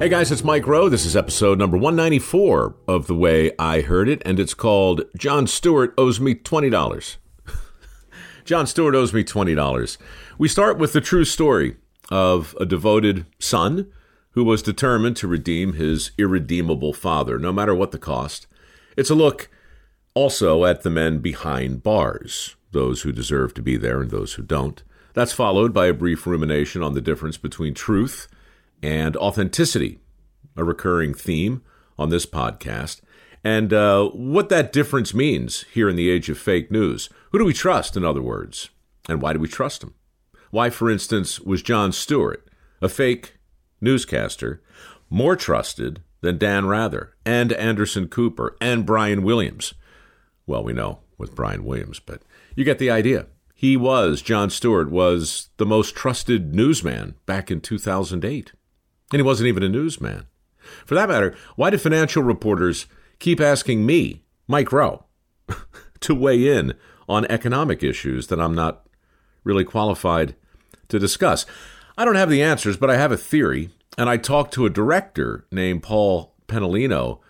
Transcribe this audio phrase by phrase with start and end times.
[0.00, 0.88] Hey guys, it's Mike Rowe.
[0.88, 5.46] This is episode number 194 of The Way I Heard It, and it's called Jon
[5.46, 7.16] Stewart Owes Me $20.
[8.44, 9.96] Jon Stewart owes me $20.
[10.36, 11.76] We start with the true story
[12.10, 13.90] of a devoted son
[14.32, 18.48] who was determined to redeem his irredeemable father, no matter what the cost.
[18.96, 19.48] It's a look
[20.12, 24.42] also at the men behind bars, those who deserve to be there and those who
[24.42, 24.82] don't.
[25.14, 28.26] That's followed by a brief rumination on the difference between truth
[28.84, 29.98] and authenticity,
[30.56, 31.62] a recurring theme
[31.98, 33.00] on this podcast,
[33.42, 37.08] and uh, what that difference means here in the age of fake news.
[37.32, 38.70] Who do we trust, in other words?
[39.08, 39.94] And why do we trust them?
[40.50, 42.46] Why, for instance, was Jon Stewart,
[42.80, 43.36] a fake
[43.80, 44.62] newscaster,
[45.10, 49.74] more trusted than Dan Rather and Anderson Cooper and Brian Williams?
[50.46, 52.22] Well, we know with Brian Williams, but
[52.54, 53.26] you get the idea.
[53.54, 58.52] He was, Jon Stewart was the most trusted newsman back in 2008.
[59.14, 60.26] And he wasn't even a newsman.
[60.84, 62.86] For that matter, why do financial reporters
[63.20, 65.04] keep asking me, Mike Rowe,
[66.00, 66.74] to weigh in
[67.08, 68.88] on economic issues that I'm not
[69.44, 70.34] really qualified
[70.88, 71.46] to discuss?
[71.96, 74.70] I don't have the answers, but I have a theory, and I talked to a
[74.70, 77.20] director named Paul Pennolino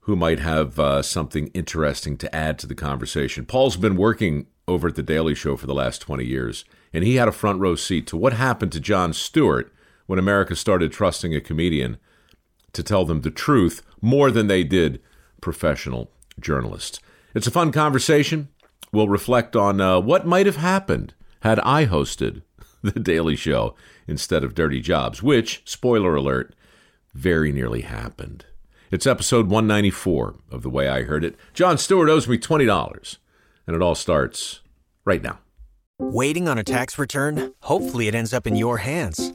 [0.00, 3.46] who might have uh, something interesting to add to the conversation.
[3.46, 7.14] Paul's been working over at The Daily Show for the last 20 years, and he
[7.14, 9.72] had a front row seat to what happened to Jon Stewart
[10.08, 11.98] when America started trusting a comedian
[12.72, 15.00] to tell them the truth more than they did
[15.42, 16.10] professional
[16.40, 16.98] journalists.
[17.34, 18.48] It's a fun conversation.
[18.90, 22.42] We'll reflect on uh, what might have happened had I hosted
[22.82, 23.74] The Daily Show
[24.06, 26.54] instead of Dirty Jobs, which, spoiler alert,
[27.12, 28.46] very nearly happened.
[28.90, 31.36] It's episode 194 of The Way I Heard It.
[31.52, 33.18] Jon Stewart owes me $20,
[33.66, 34.60] and it all starts
[35.04, 35.40] right now.
[35.98, 37.52] Waiting on a tax return?
[37.60, 39.34] Hopefully, it ends up in your hands.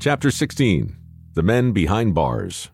[0.00, 0.96] Chapter 16
[1.34, 2.70] The Men Behind Bars.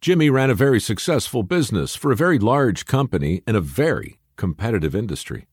[0.00, 4.94] Jimmy ran a very successful business for a very large company in a very competitive
[4.94, 5.46] industry.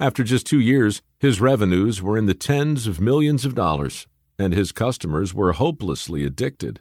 [0.00, 4.06] After just two years, his revenues were in the tens of millions of dollars,
[4.38, 6.80] and his customers were hopelessly addicted.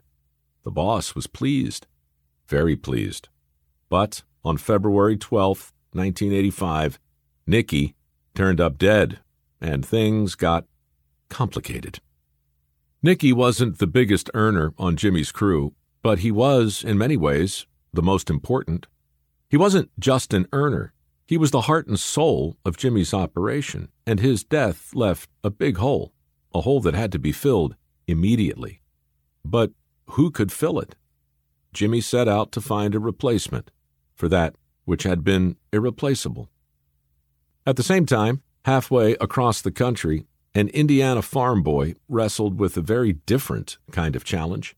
[0.64, 1.88] The boss was pleased,
[2.48, 3.28] very pleased.
[3.90, 7.00] But on February 12, 1985,
[7.46, 7.96] Nicky
[8.34, 9.20] turned up dead,
[9.60, 10.66] and things got
[11.30, 12.00] complicated.
[13.02, 18.02] Nicky wasn't the biggest earner on Jimmy's crew, but he was, in many ways, the
[18.02, 18.88] most important.
[19.50, 20.94] He wasn't just an earner,
[21.30, 25.78] he was the heart and soul of Jimmy's operation, and his death left a big
[25.78, 26.12] hole,
[26.56, 27.76] a hole that had to be filled
[28.08, 28.82] immediately.
[29.46, 29.70] But
[30.08, 30.96] who could fill it?
[31.72, 33.70] Jimmy set out to find a replacement
[34.16, 36.50] for that which had been irreplaceable.
[37.64, 42.82] At the same time, halfway across the country, an Indiana farm boy wrestled with a
[42.82, 44.76] very different kind of challenge.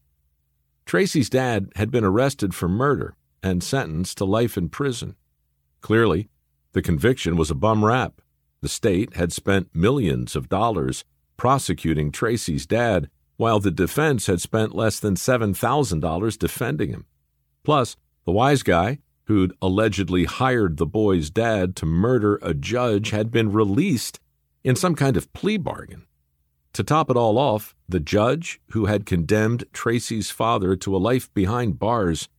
[0.86, 5.16] Tracy's dad had been arrested for murder and sentenced to life in prison.
[5.82, 6.30] Clearly,
[6.74, 8.22] the conviction was a bum rap.
[8.62, 11.04] The state had spent millions of dollars
[11.38, 17.06] prosecuting Tracy's dad, while the defense had spent less than $7,000 defending him.
[17.64, 23.32] Plus, the wise guy, who'd allegedly hired the boy's dad to murder a judge, had
[23.32, 24.20] been released
[24.64, 26.06] in some kind of plea bargain.
[26.74, 31.34] To top it all off, the judge who had condemned Tracy's father to a life
[31.34, 32.30] behind bars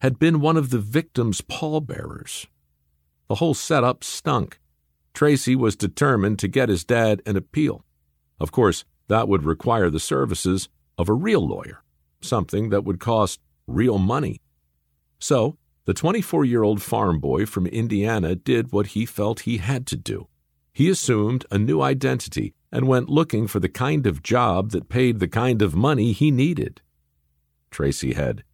[0.00, 2.46] had been one of the victim's pallbearers.
[3.28, 4.60] The whole setup stunk.
[5.12, 7.84] Tracy was determined to get his dad an appeal.
[8.38, 10.68] Of course, that would require the services
[10.98, 11.82] of a real lawyer,
[12.20, 14.40] something that would cost real money.
[15.18, 19.86] So, the 24 year old farm boy from Indiana did what he felt he had
[19.88, 20.28] to do.
[20.76, 25.20] He assumed a new identity and went looking for the kind of job that paid
[25.20, 26.82] the kind of money he needed.
[27.70, 28.44] Tracy had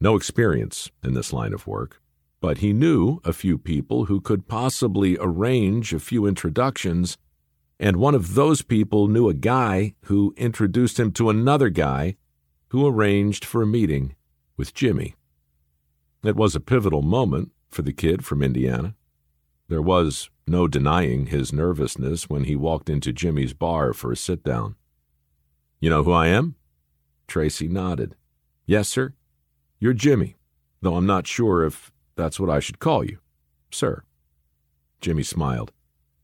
[0.00, 2.02] no experience in this line of work,
[2.40, 7.16] but he knew a few people who could possibly arrange a few introductions,
[7.78, 12.16] and one of those people knew a guy who introduced him to another guy
[12.70, 14.16] who arranged for a meeting
[14.56, 15.14] with Jimmy.
[16.24, 18.96] It was a pivotal moment for the kid from Indiana.
[19.68, 24.42] There was no denying his nervousness when he walked into Jimmy's bar for a sit
[24.42, 24.74] down.
[25.80, 26.56] You know who I am?
[27.26, 28.16] Tracy nodded.
[28.66, 29.14] Yes, sir.
[29.78, 30.36] You're Jimmy,
[30.82, 33.18] though I'm not sure if that's what I should call you,
[33.70, 34.02] sir.
[35.00, 35.72] Jimmy smiled.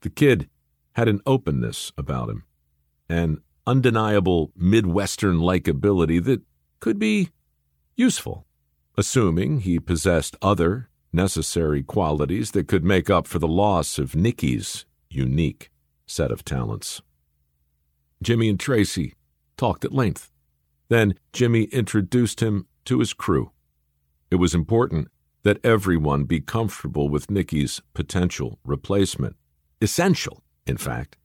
[0.01, 0.49] The kid
[0.93, 2.45] had an openness about him,
[3.09, 6.43] an undeniable Midwestern likability that
[6.81, 7.31] could be
[7.97, 8.47] useful,
[8.97, 14.85] assuming he possessed other necessary qualities that could make up for the loss of Nicky's
[15.09, 15.71] unique
[16.07, 17.01] set of talents.
[18.23, 19.15] Jimmy and Tracy
[19.57, 20.31] talked at length.
[20.89, 23.53] Then Jimmy introduced him to his crew.
[24.31, 25.09] It was important
[25.45, 29.37] that everyone be comfortable with Nicky's potential replacement.
[29.81, 31.17] Essential, in fact.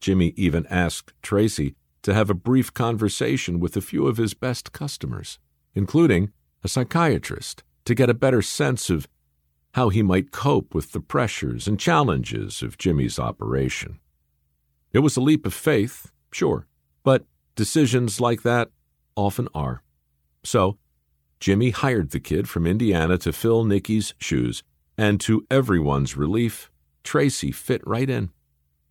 [0.00, 4.72] Jimmy even asked Tracy to have a brief conversation with a few of his best
[4.72, 5.38] customers,
[5.74, 6.32] including
[6.64, 9.08] a psychiatrist, to get a better sense of
[9.74, 14.00] how he might cope with the pressures and challenges of Jimmy's operation.
[14.92, 16.66] It was a leap of faith, sure,
[17.04, 17.24] but
[17.54, 18.70] decisions like that
[19.16, 19.82] often are.
[20.42, 20.78] So,
[21.38, 24.62] Jimmy hired the kid from Indiana to fill Nicky's shoes,
[24.98, 26.70] and to everyone's relief,
[27.02, 28.30] Tracy fit right in.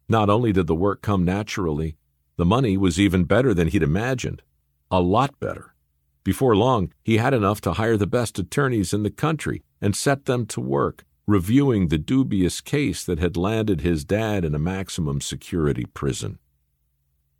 [0.07, 1.95] Not only did the work come naturally,
[2.37, 4.41] the money was even better than he'd imagined.
[4.89, 5.75] A lot better.
[6.23, 10.25] Before long, he had enough to hire the best attorneys in the country and set
[10.25, 15.21] them to work, reviewing the dubious case that had landed his dad in a maximum
[15.21, 16.39] security prison.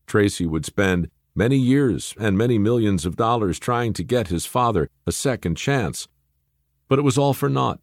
[0.07, 4.89] Tracy would spend many years and many millions of dollars trying to get his father
[5.05, 6.07] a second chance.
[6.87, 7.79] But it was all for naught.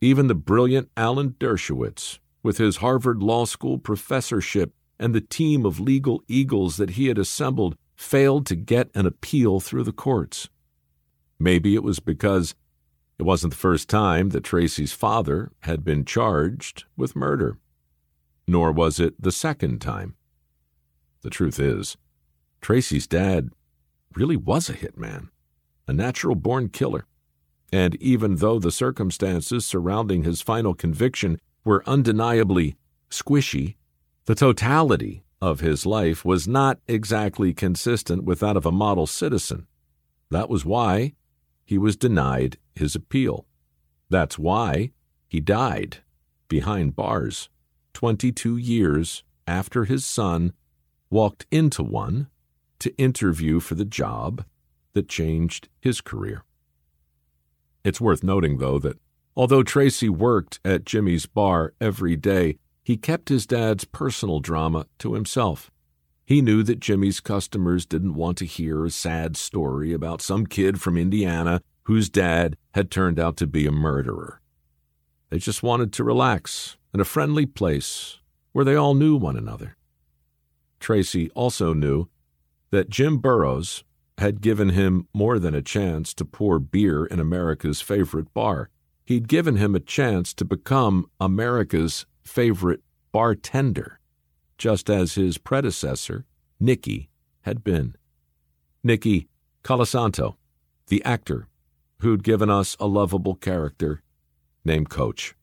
[0.00, 5.80] Even the brilliant Alan Dershowitz, with his Harvard Law School professorship and the team of
[5.80, 10.48] legal eagles that he had assembled, failed to get an appeal through the courts.
[11.38, 12.54] Maybe it was because
[13.18, 17.58] it wasn't the first time that Tracy's father had been charged with murder,
[18.46, 20.14] nor was it the second time.
[21.22, 21.96] The truth is,
[22.60, 23.50] Tracy's dad
[24.14, 25.30] really was a hitman,
[25.88, 27.04] a natural born killer.
[27.72, 32.76] And even though the circumstances surrounding his final conviction were undeniably
[33.10, 33.74] squishy,
[34.26, 39.66] the totality of his life was not exactly consistent with that of a model citizen.
[40.30, 41.14] That was why
[41.64, 43.46] he was denied his appeal.
[44.10, 44.92] That's why
[45.28, 45.98] he died
[46.48, 47.48] behind bars
[47.94, 50.52] 22 years after his son
[51.10, 52.28] walked into one
[52.78, 54.44] to interview for the job
[54.94, 56.44] that changed his career.
[57.84, 58.98] It's worth noting, though, that
[59.36, 62.58] although Tracy worked at Jimmy's bar every day,
[62.88, 65.70] he kept his dad's personal drama to himself.
[66.24, 70.80] He knew that Jimmy's customers didn't want to hear a sad story about some kid
[70.80, 74.40] from Indiana whose dad had turned out to be a murderer.
[75.28, 78.20] They just wanted to relax in a friendly place
[78.52, 79.76] where they all knew one another.
[80.80, 82.08] Tracy also knew
[82.70, 83.84] that Jim Burrows
[84.16, 88.70] had given him more than a chance to pour beer in America's favorite bar.
[89.04, 93.98] He'd given him a chance to become America's favorite bartender,
[94.58, 96.26] just as his predecessor,
[96.60, 97.10] Nicky,
[97.42, 97.96] had been.
[98.84, 99.28] Nicky
[99.64, 100.36] Colasanto,
[100.88, 101.48] the actor
[102.00, 104.02] who'd given us a lovable character
[104.64, 105.34] named Coach.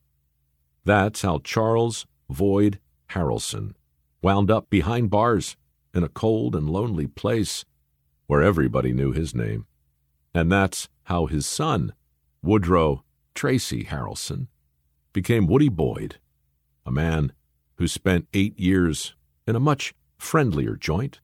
[0.86, 2.78] That's how Charles Voyde
[3.10, 3.74] Harrelson
[4.22, 5.58] wound up behind bars
[5.94, 7.66] in a cold and lonely place
[8.28, 9.66] where everybody knew his name.
[10.34, 11.94] And that's how his son,
[12.42, 14.48] Woodrow Tracy Harrelson,
[15.14, 16.20] became Woody Boyd
[16.86, 17.34] a man
[17.76, 19.16] who spent eight years
[19.48, 21.20] in a much friendlier joint,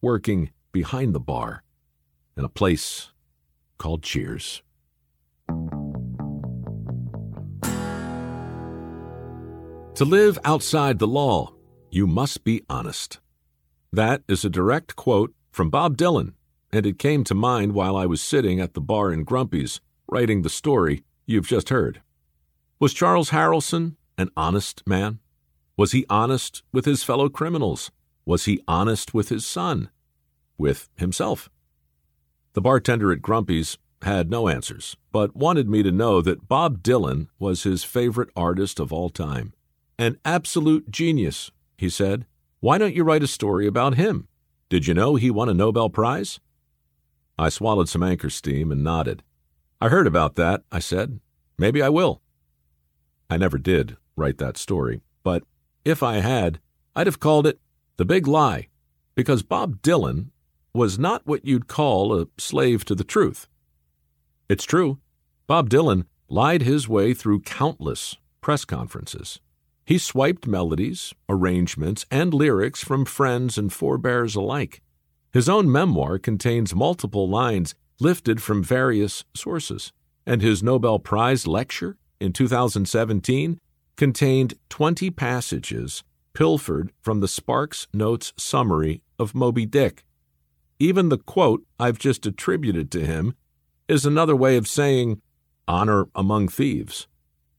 [0.00, 1.62] working behind the bar
[2.36, 3.12] in a place
[3.78, 4.62] called Cheers.
[10.00, 11.52] To live outside the law,
[11.90, 13.18] you must be honest.
[13.92, 16.32] That is a direct quote from Bob Dylan,
[16.72, 20.42] and it came to mind while I was sitting at the bar in Grumpy's writing
[20.42, 22.00] the story you've just heard.
[22.78, 25.18] Was Charles Harrelson an honest man?
[25.78, 27.90] Was he honest with his fellow criminals?
[28.26, 29.88] Was he honest with his son?
[30.58, 31.48] With himself?
[32.52, 37.28] The bartender at Grumpy's had no answers, but wanted me to know that Bob Dylan
[37.38, 39.54] was his favorite artist of all time.
[39.98, 42.26] An absolute genius, he said.
[42.60, 44.28] Why don't you write a story about him?
[44.68, 46.40] Did you know he won a Nobel Prize?
[47.38, 49.22] I swallowed some anchor steam and nodded.
[49.80, 51.20] I heard about that, I said.
[51.58, 52.20] Maybe I will.
[53.30, 55.42] I never did write that story, but
[55.84, 56.60] if I had,
[56.94, 57.58] I'd have called it
[57.96, 58.68] The Big Lie,
[59.14, 60.26] because Bob Dylan
[60.74, 63.48] was not what you'd call a slave to the truth.
[64.48, 64.98] It's true,
[65.46, 69.40] Bob Dylan lied his way through countless press conferences.
[69.84, 74.82] He swiped melodies, arrangements, and lyrics from friends and forebears alike.
[75.32, 79.92] His own memoir contains multiple lines lifted from various sources,
[80.26, 83.58] and his Nobel Prize lecture in 2017
[84.00, 86.02] contained 20 passages
[86.32, 90.06] pilfered from the Sparks Notes summary of Moby Dick.
[90.78, 93.34] Even the quote I've just attributed to him
[93.88, 95.20] is another way of saying
[95.68, 97.08] honor among thieves.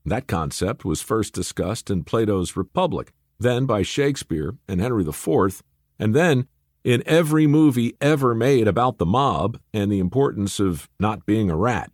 [0.04, 5.62] That concept was first discussed in Plato's Republic, then by Shakespeare and Henry IV,
[6.00, 6.48] and then
[6.84, 11.56] in every movie ever made about the mob and the importance of not being a
[11.56, 11.92] rat.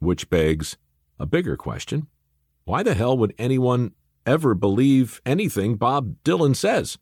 [0.00, 0.76] Which begs
[1.18, 2.08] a bigger question
[2.64, 3.92] why the hell would anyone
[4.26, 6.98] ever believe anything Bob Dylan says?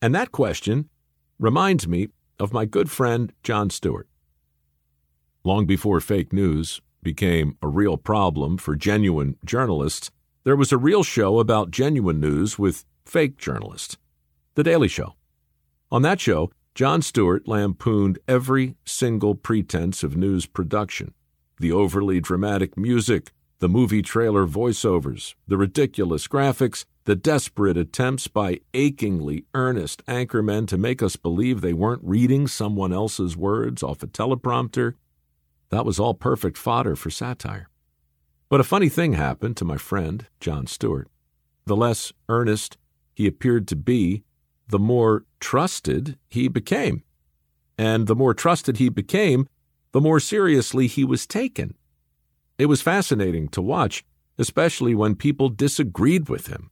[0.00, 0.88] And that question
[1.38, 4.08] reminds me of my good friend Jon Stewart.
[5.44, 10.10] Long before fake news became a real problem for genuine journalists,
[10.44, 13.96] there was a real show about genuine news with fake journalists
[14.54, 15.14] The Daily Show.
[15.90, 21.14] On that show, Jon Stewart lampooned every single pretense of news production
[21.60, 28.60] the overly dramatic music, the movie trailer voiceovers, the ridiculous graphics, the desperate attempts by
[28.74, 34.06] achingly earnest anchormen to make us believe they weren't reading someone else's words off a
[34.06, 34.94] teleprompter.
[35.70, 37.68] That was all perfect fodder for satire.
[38.48, 41.08] But a funny thing happened to my friend, Jon Stewart.
[41.66, 42.78] The less earnest
[43.14, 44.22] he appeared to be,
[44.68, 47.02] the more trusted he became.
[47.76, 49.48] And the more trusted he became,
[49.92, 51.74] the more seriously he was taken.
[52.58, 54.04] It was fascinating to watch,
[54.36, 56.70] especially when people disagreed with him.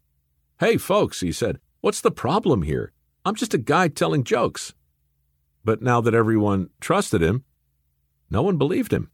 [0.59, 2.93] Hey, folks, he said, what's the problem here?
[3.25, 4.75] I'm just a guy telling jokes.
[5.65, 7.45] But now that everyone trusted him,
[8.31, 9.11] no one believed him.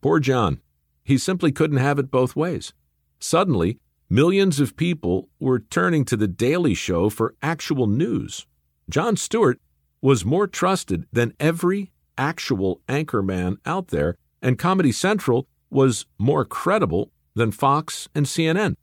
[0.00, 0.60] Poor Jon.
[1.04, 2.74] He simply couldn't have it both ways.
[3.18, 3.78] Suddenly,
[4.10, 8.46] Millions of people were turning to The Daily Show for actual news.
[8.88, 9.60] Jon Stewart
[10.00, 17.10] was more trusted than every actual anchorman out there, and Comedy Central was more credible
[17.34, 18.74] than Fox and CNN.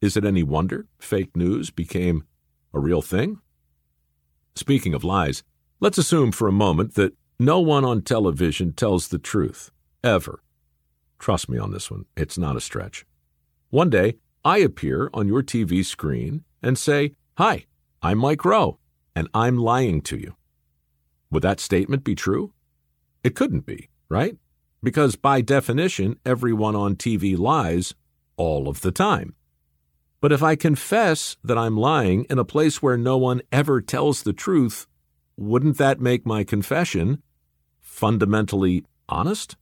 [0.00, 2.24] Is it any wonder fake news became
[2.72, 3.38] a real thing?
[4.54, 5.42] Speaking of lies,
[5.80, 9.70] let's assume for a moment that no one on television tells the truth,
[10.02, 10.40] ever.
[11.18, 13.04] Trust me on this one, it's not a stretch.
[13.70, 17.64] One day, I appear on your TV screen and say, Hi,
[18.02, 18.78] I'm Mike Rowe,
[19.16, 20.36] and I'm lying to you.
[21.30, 22.52] Would that statement be true?
[23.24, 24.36] It couldn't be, right?
[24.84, 27.94] Because by definition, everyone on TV lies
[28.36, 29.34] all of the time.
[30.20, 34.22] But if I confess that I'm lying in a place where no one ever tells
[34.22, 34.86] the truth,
[35.38, 37.22] wouldn't that make my confession
[37.80, 39.56] fundamentally honest?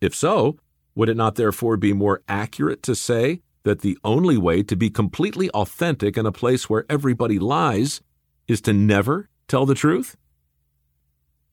[0.00, 0.58] If so,
[0.96, 4.90] would it not therefore be more accurate to say that the only way to be
[4.90, 8.00] completely authentic in a place where everybody lies
[8.48, 10.16] is to never tell the truth?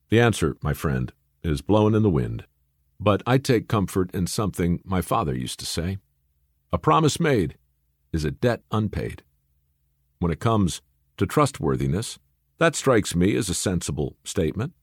[0.10, 1.13] The answer, my friend,
[1.44, 2.46] is blowing in the wind.
[3.00, 5.98] But I take comfort in something my father used to say
[6.72, 7.58] A promise made
[8.12, 9.24] is a debt unpaid.
[10.20, 10.82] When it comes
[11.18, 12.18] to trustworthiness,
[12.58, 14.74] that strikes me as a sensible statement.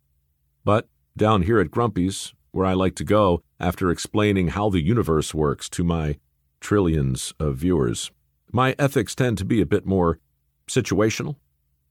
[0.65, 5.35] But down here at Grumpy's, where I like to go after explaining how the universe
[5.35, 6.19] works to my
[6.61, 8.13] trillions of viewers.
[8.53, 10.21] My ethics tend to be a bit more
[10.69, 11.37] situational,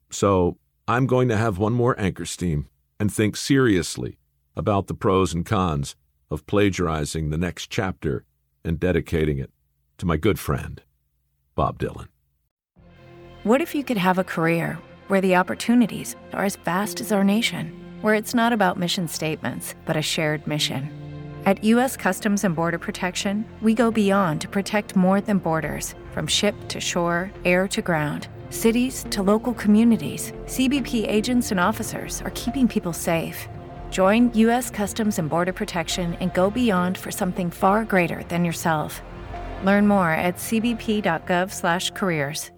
[0.10, 2.68] so I'm going to have one more anchor steam
[3.00, 4.18] and think seriously
[4.56, 5.96] about the pros and cons
[6.34, 8.25] of plagiarizing the next chapter
[8.66, 9.52] and dedicating it
[10.00, 10.82] to my good friend,
[11.56, 12.08] Bob Dylan.
[13.44, 17.24] What if you could have a career where the opportunities are as vast as our
[17.24, 20.90] nation, where it's not about mission statements, but a shared mission?
[21.46, 21.98] At U.S.
[21.98, 26.80] Customs and Border Protection, we go beyond to protect more than borders from ship to
[26.80, 30.32] shore, air to ground, cities to local communities.
[30.46, 33.50] CBP agents and officers are keeping people safe.
[33.93, 34.69] Join U.S.
[34.71, 39.03] Customs and Border Protection and go beyond for something far greater than yourself.
[39.63, 42.50] Learn more at cbp.gov/careers.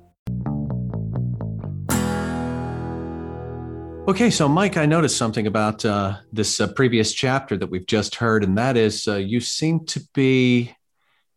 [4.07, 8.15] Okay, so Mike, I noticed something about uh, this uh, previous chapter that we've just
[8.15, 10.73] heard, and that is uh, you seem to be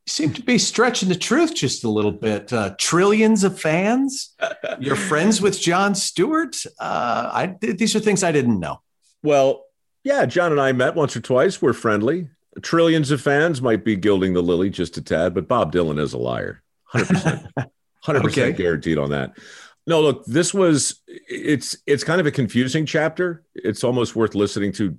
[0.06, 2.52] seem to be stretching the truth just a little bit.
[2.52, 4.36] Uh, trillions of fans.
[4.78, 6.54] You're friends with Jon Stewart.
[6.78, 8.80] Uh, I these are things I didn't know.
[9.24, 9.64] Well,
[10.08, 11.60] yeah, Jon and I met once or twice.
[11.60, 12.30] We're friendly.
[12.62, 16.14] Trillions of fans might be gilding the lily just a tad, but Bob Dylan is
[16.14, 16.62] a liar.
[16.94, 17.52] 100%.
[18.06, 18.52] 100% okay.
[18.52, 19.36] guaranteed on that.
[19.86, 23.44] No, look, this was it's it's kind of a confusing chapter.
[23.54, 24.96] It's almost worth listening to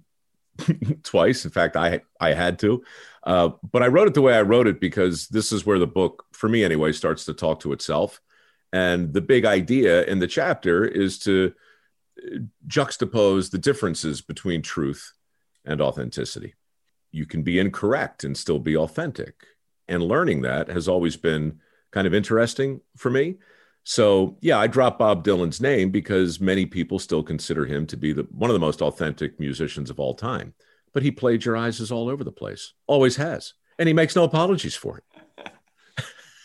[1.04, 1.44] twice.
[1.44, 2.84] In fact, I I had to.
[3.24, 5.88] Uh, but I wrote it the way I wrote it because this is where the
[5.88, 8.22] book, for me anyway, starts to talk to itself.
[8.72, 11.54] And the big idea in the chapter is to
[12.68, 15.14] juxtapose the differences between truth
[15.66, 16.56] and authenticity.
[17.12, 19.36] You can be incorrect and still be authentic.
[19.88, 21.60] And learning that has always been
[21.92, 23.36] kind of interesting for me.
[23.84, 28.14] So, yeah, I dropped Bob Dylan's name because many people still consider him to be
[28.14, 30.54] the, one of the most authentic musicians of all time.
[30.94, 33.54] But he plagiarizes all over the place, always has.
[33.80, 35.04] And he makes no apologies for it.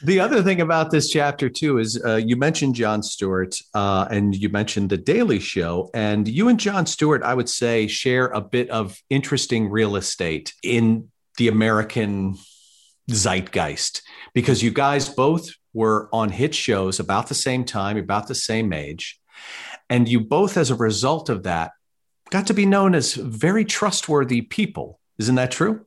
[0.05, 4.37] The other thing about this chapter too is uh, you mentioned Jon Stewart uh, and
[4.37, 8.43] you mentioned the Daily Show, and you and Jon Stewart, I would say, share a
[8.43, 11.09] bit of interesting real estate in
[11.39, 12.37] the American
[13.11, 14.03] zeitgeist
[14.35, 18.75] because you guys both were on hit shows about the same time, about the same
[18.75, 19.19] age,
[19.89, 21.73] and you both, as a result of that,
[22.29, 25.01] got to be known as very trustworthy people.
[25.19, 25.87] Isn't that true?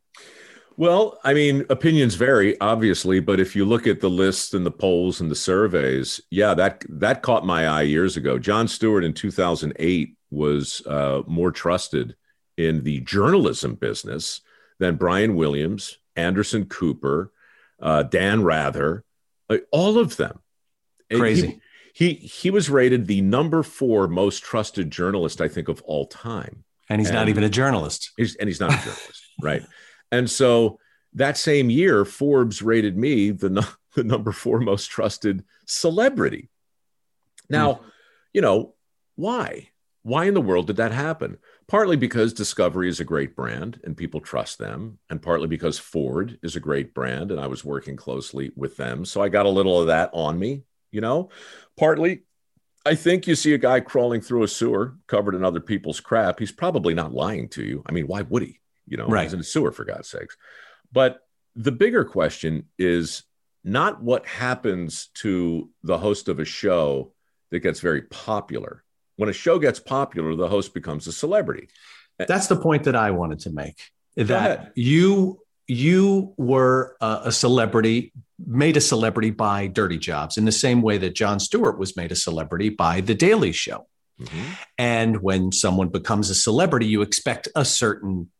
[0.80, 4.72] Well, I mean, opinions vary, obviously, but if you look at the lists and the
[4.72, 8.38] polls and the surveys, yeah, that that caught my eye years ago.
[8.38, 12.16] Jon Stewart in 2008 was uh, more trusted
[12.58, 14.42] in the journalism business
[14.78, 17.32] than Brian Williams, Anderson Cooper,
[17.82, 19.04] uh, Dan Rather,
[19.50, 20.40] uh, all of them.
[21.12, 21.60] Crazy.
[21.94, 26.06] He, he he was rated the number four most trusted journalist, I think, of all
[26.06, 26.66] time.
[26.88, 28.12] And he's and not even a journalist.
[28.16, 29.64] He's, and he's not a journalist, right?
[30.12, 30.80] And so
[31.14, 33.64] that same year, Forbes rated me the, no,
[33.96, 36.50] the number four most trusted celebrity.
[37.50, 37.80] Now, mm.
[38.34, 38.76] you know,
[39.16, 39.70] why?
[40.04, 41.38] Why in the world did that happen?
[41.68, 46.40] Partly because Discovery is a great brand and people trust them, and partly because Ford
[46.42, 49.04] is a great brand and I was working closely with them.
[49.04, 51.30] So I got a little of that on me, you know.
[51.78, 52.22] Partly,
[52.86, 56.40] I think you see a guy crawling through a sewer covered in other people's crap.
[56.40, 57.84] He's probably not lying to you.
[57.86, 58.62] I mean, why would he?
[58.88, 59.24] You know, right.
[59.24, 60.38] he's in a sewer for God's sakes.
[60.92, 61.20] But
[61.56, 63.24] the bigger question is
[63.64, 67.14] not what happens to the host of a show
[67.52, 68.84] that gets very popular.
[69.18, 71.70] When a show gets popular, the host becomes a celebrity.
[72.18, 73.80] That's the point that I wanted to make.
[74.16, 78.14] That you you were a, celebrity,
[78.46, 82.12] made a celebrity by Dirty Jobs, in the same way that Jon Stewart was made
[82.12, 83.88] a celebrity by The Daily Show.
[84.20, 84.54] Mm-hmm.
[84.78, 88.32] And when someone becomes a celebrity, you expect a certain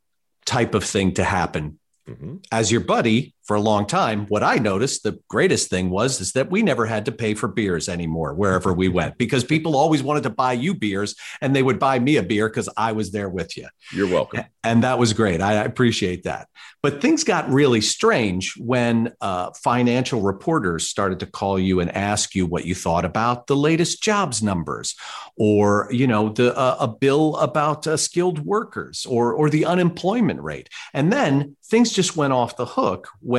[0.48, 1.78] type of thing to happen.
[2.10, 2.38] Mm-hmm.
[2.52, 6.34] As your buddy for a long time, what I noticed the greatest thing was is
[6.34, 10.04] that we never had to pay for beers anymore wherever we went because people always
[10.04, 13.12] wanted to buy you beers and they would buy me a beer because I was
[13.12, 13.68] there with you.
[13.94, 14.44] You're welcome.
[14.66, 15.42] And that was great.
[15.42, 16.50] I appreciate that.
[16.84, 22.36] But things got really strange when uh, financial reporters started to call you and ask
[22.36, 24.96] you what you thought about the latest jobs numbers,
[25.38, 30.42] or you know the uh, a bill about uh, skilled workers, or or the unemployment
[30.42, 33.37] rate, and then things just went off the hook when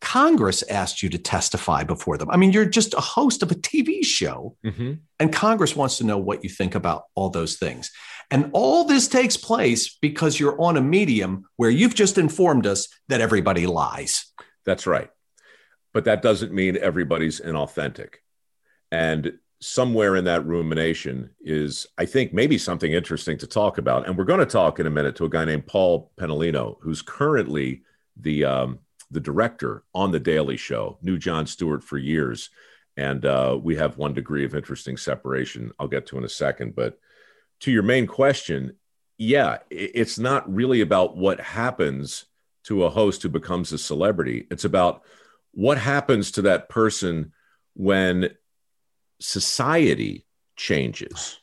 [0.00, 2.28] Congress asked you to testify before them.
[2.30, 4.94] I mean, you're just a host of a TV show, mm-hmm.
[5.20, 7.92] and Congress wants to know what you think about all those things.
[8.30, 12.88] And all this takes place because you're on a medium where you've just informed us
[13.08, 14.26] that everybody lies.
[14.64, 15.10] That's right.
[15.92, 18.14] But that doesn't mean everybody's inauthentic.
[18.90, 24.08] And somewhere in that rumination is, I think, maybe something interesting to talk about.
[24.08, 27.02] And we're going to talk in a minute to a guy named Paul Pennolino, who's
[27.02, 27.82] currently
[28.16, 28.78] the um,
[29.12, 30.98] the director on the Daily Show.
[31.02, 32.50] Knew Jon Stewart for years,
[32.96, 35.72] and uh, we have one degree of interesting separation.
[35.78, 36.98] I'll get to in a second, but
[37.60, 38.76] to your main question,
[39.18, 42.24] yeah, it's not really about what happens
[42.64, 44.46] to a host who becomes a celebrity.
[44.50, 45.02] It's about
[45.52, 47.32] what happens to that person
[47.74, 48.30] when
[49.20, 51.38] society changes.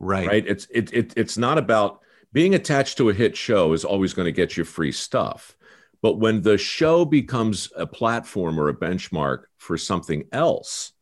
[0.00, 0.26] Right.
[0.26, 0.46] Right.
[0.46, 2.00] It's it, it it's not about
[2.32, 5.56] being attached to a hit show is always going to get you free stuff.
[6.02, 10.92] But when the show becomes a platform or a benchmark for something else,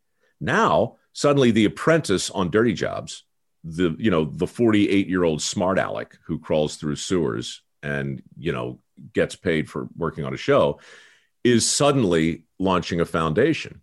[0.40, 3.24] now suddenly the apprentice on dirty jobs
[3.62, 8.52] the you know the 48 year old smart aleck who crawls through sewers and you
[8.52, 8.80] know
[9.12, 10.78] gets paid for working on a show
[11.44, 13.80] is suddenly launching a foundation.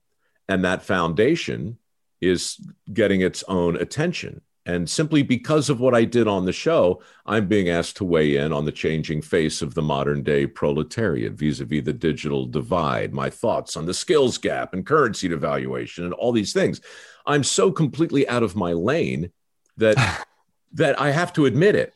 [0.48, 1.78] And that foundation
[2.22, 2.58] is
[2.92, 7.48] getting its own attention And simply because of what I did on the show, I'm
[7.48, 11.62] being asked to weigh in on the changing face of the modern day proletariat vis
[11.62, 16.14] a vis the digital divide, my thoughts on the skills gap and currency devaluation and
[16.14, 16.82] all these things.
[17.26, 19.32] I'm so completely out of my lane
[19.78, 20.26] that
[20.74, 21.94] that I have to admit it.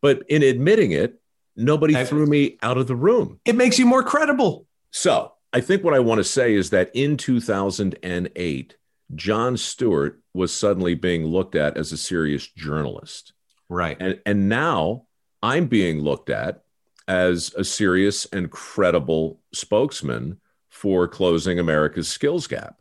[0.00, 1.20] But in admitting it,
[1.54, 3.40] nobody threw me out of the room.
[3.44, 4.66] It makes you more credible.
[4.90, 8.76] So I think what I want to say is that in 2008,
[9.14, 13.32] Jon Stewart was suddenly being looked at as a serious journalist.
[13.68, 13.96] Right.
[14.00, 15.06] And, and now
[15.42, 16.62] I'm being looked at
[17.08, 22.80] as a serious and credible spokesman for closing America's skills gap.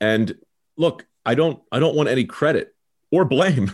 [0.00, 0.36] And
[0.76, 2.74] look, I don't I don't want any credit
[3.10, 3.72] or blame.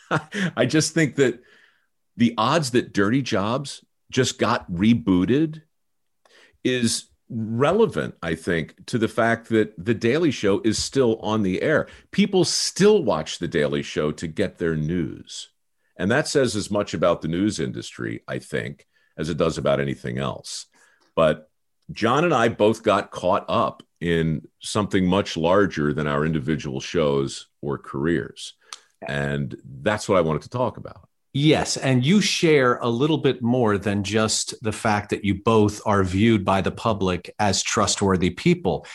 [0.56, 1.40] I just think that
[2.16, 5.62] the odds that Dirty Jobs just got rebooted
[6.64, 11.62] is relevant, I think, to the fact that The Daily Show is still on the
[11.62, 11.86] air.
[12.10, 15.50] People still watch The Daily Show to get their news.
[15.96, 19.80] And that says as much about the news industry, I think, as it does about
[19.80, 20.66] anything else.
[21.14, 21.50] But
[21.92, 27.48] Jon and I both got caught up in something much larger than our individual shows
[27.60, 28.54] or careers.
[29.06, 31.09] And that's what I wanted to talk about.
[31.32, 31.76] Yes.
[31.76, 36.02] And you share a little bit more than just the fact that you both are
[36.02, 38.86] viewed by the public as trustworthy people.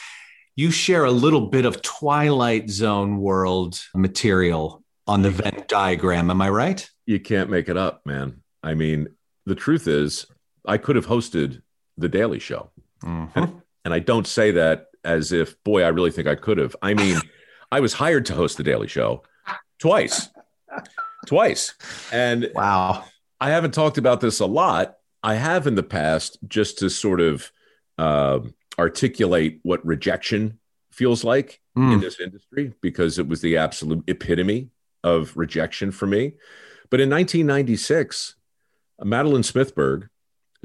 [0.56, 6.30] You share a little bit of Twilight Zone world material on the Venn diagram.
[6.30, 6.90] Am I right?
[7.06, 8.42] You can't make it up, man.
[8.64, 9.08] I mean,
[9.46, 10.26] the truth is,
[10.66, 11.62] I could have hosted
[11.98, 12.72] The Daily Show.
[13.04, 13.38] Mm-hmm.
[13.40, 16.76] And, and I don't say that as if, boy, I really think I could have.
[16.82, 17.18] I mean,
[17.72, 19.24] I was hired to host The Daily Show
[19.78, 20.30] twice
[21.26, 21.74] twice.
[22.12, 23.06] And wow,
[23.40, 24.98] I haven't talked about this a lot.
[25.24, 27.52] I have in the past just to sort of
[27.98, 28.40] uh,
[28.78, 30.60] articulate what rejection
[30.92, 31.94] feels like mm.
[31.94, 34.70] in this industry because it was the absolute epitome
[35.04, 36.34] of rejection for me.
[36.90, 38.36] But in 1996,
[39.04, 40.10] Madeleine Smithberg,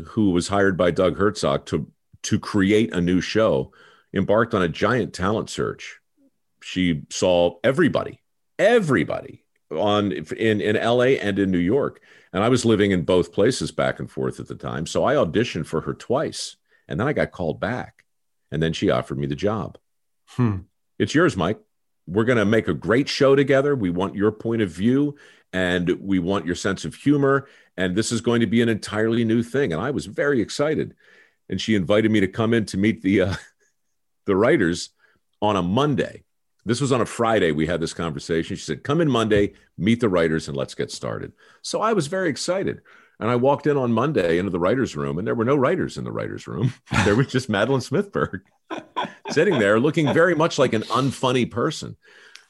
[0.08, 1.90] who was hired by Doug Herzog to
[2.22, 3.72] to create a new show,
[4.12, 5.98] embarked on a giant talent search.
[6.62, 8.20] She saw everybody,
[8.58, 12.00] everybody on in in LA and in New York.
[12.32, 14.86] And I was living in both places back and forth at the time.
[14.86, 16.56] So I auditioned for her twice.
[16.88, 18.04] And then I got called back.
[18.50, 19.78] And then she offered me the job.
[20.28, 20.58] Hmm.
[20.98, 21.60] It's yours, Mike.
[22.06, 23.74] We're going to make a great show together.
[23.74, 25.16] We want your point of view
[25.52, 27.48] and we want your sense of humor.
[27.76, 29.72] And this is going to be an entirely new thing.
[29.72, 30.94] And I was very excited.
[31.48, 33.34] And she invited me to come in to meet the uh,
[34.26, 34.90] the writers
[35.40, 36.24] on a Monday.
[36.64, 37.52] This was on a Friday.
[37.52, 38.56] We had this conversation.
[38.56, 41.32] She said, Come in Monday, meet the writers, and let's get started.
[41.62, 42.82] So I was very excited.
[43.18, 45.98] And I walked in on Monday into the writer's room, and there were no writers
[45.98, 46.72] in the writer's room.
[47.04, 48.40] there was just Madeleine Smithberg
[49.30, 51.96] sitting there looking very much like an unfunny person,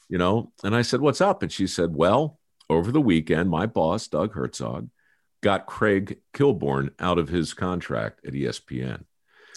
[0.08, 0.52] you know.
[0.62, 1.42] And I said, What's up?
[1.42, 4.88] And she said, Well, over the weekend, my boss, Doug Herzog,
[5.40, 9.04] got Craig Kilborn out of his contract at ESPN.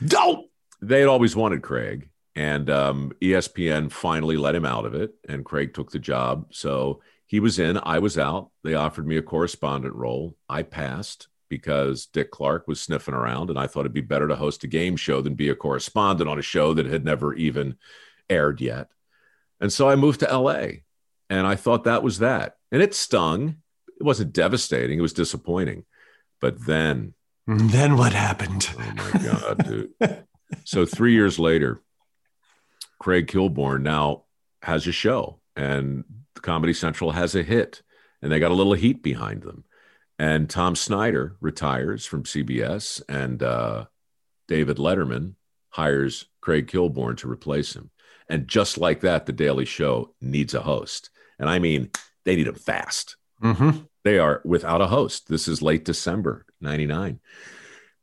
[0.03, 0.47] Don't.
[0.81, 5.45] They had always wanted Craig and um, ESPN finally let him out of it, and
[5.45, 6.47] Craig took the job.
[6.51, 8.49] So he was in, I was out.
[8.63, 10.35] They offered me a correspondent role.
[10.49, 14.35] I passed because Dick Clark was sniffing around, and I thought it'd be better to
[14.35, 17.75] host a game show than be a correspondent on a show that had never even
[18.29, 18.87] aired yet.
[19.59, 20.67] And so I moved to LA,
[21.29, 22.55] and I thought that was that.
[22.71, 23.57] And it stung.
[23.99, 25.85] It wasn't devastating, it was disappointing.
[26.41, 27.13] But then.
[27.45, 28.69] Then what happened?
[28.79, 30.23] Oh my God, dude.
[30.63, 31.81] so three years later,
[33.03, 34.23] Craig Kilborn now
[34.61, 37.81] has a show and Comedy Central has a hit
[38.21, 39.65] and they got a little heat behind them.
[40.17, 43.87] And Tom Snyder retires from CBS and uh,
[44.47, 45.33] David Letterman
[45.67, 47.91] hires Craig Kilborn to replace him.
[48.29, 51.09] And just like that, The Daily Show needs a host.
[51.37, 51.91] And I mean,
[52.23, 53.17] they need him fast.
[53.43, 53.81] Mm-hmm.
[54.05, 55.27] They are without a host.
[55.27, 57.19] This is late December 99.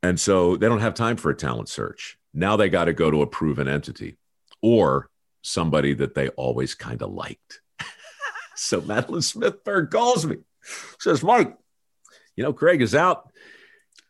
[0.02, 2.18] And so they don't have time for a talent search.
[2.34, 4.18] Now they got to go to a proven entity
[4.62, 5.08] or
[5.42, 7.60] somebody that they always kind of liked.
[8.56, 10.38] so Madeleine Smithberg calls me,
[10.98, 11.56] says, Mike,
[12.36, 13.30] you know, Craig is out.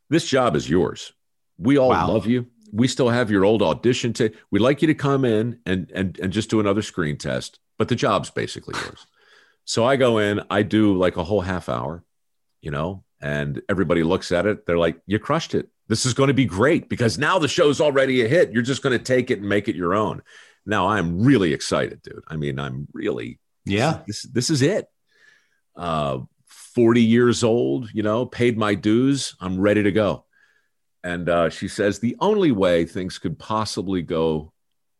[0.08, 1.12] This job is yours.
[1.58, 2.08] We all wow.
[2.08, 2.46] love you.
[2.72, 4.36] We still have your old audition tape.
[4.50, 7.88] We'd like you to come in and, and, and just do another screen test, but
[7.88, 9.06] the job's basically yours.
[9.64, 12.02] So I go in, I do like a whole half hour,
[12.60, 14.66] you know, and everybody looks at it.
[14.66, 15.68] They're like, you crushed it.
[15.90, 18.53] This is going to be great because now the show's already a hit.
[18.53, 20.22] You're just going to take it and make it your own.
[20.64, 22.22] Now I'm really excited, dude.
[22.29, 24.03] I mean, I'm really yeah.
[24.07, 24.87] This this is it.
[25.74, 29.35] Uh, 40 years old, you know, paid my dues.
[29.40, 30.26] I'm ready to go.
[31.03, 34.53] And uh, she says the only way things could possibly go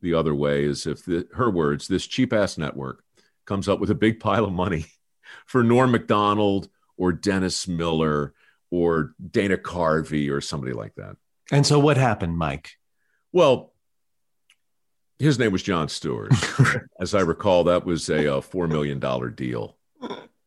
[0.03, 3.05] the other way is if the, her words, this cheap ass network
[3.47, 4.87] comes up with a big pile of money
[5.47, 8.35] for Norm Macdonald or Dennis Miller
[8.71, 11.17] or Dana Carvey or somebody like that.
[11.51, 12.71] And so what happened, Mike?
[13.33, 13.73] Well,
[15.19, 16.33] his name was Jon Stewart.
[17.01, 18.99] As I recall, that was a, a $4 million
[19.35, 19.77] deal.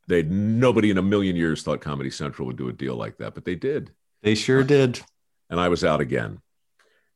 [0.07, 3.35] They nobody in a million years thought Comedy Central would do a deal like that,
[3.35, 3.91] but they did.
[4.21, 4.99] They sure did.
[5.49, 6.39] And I was out again.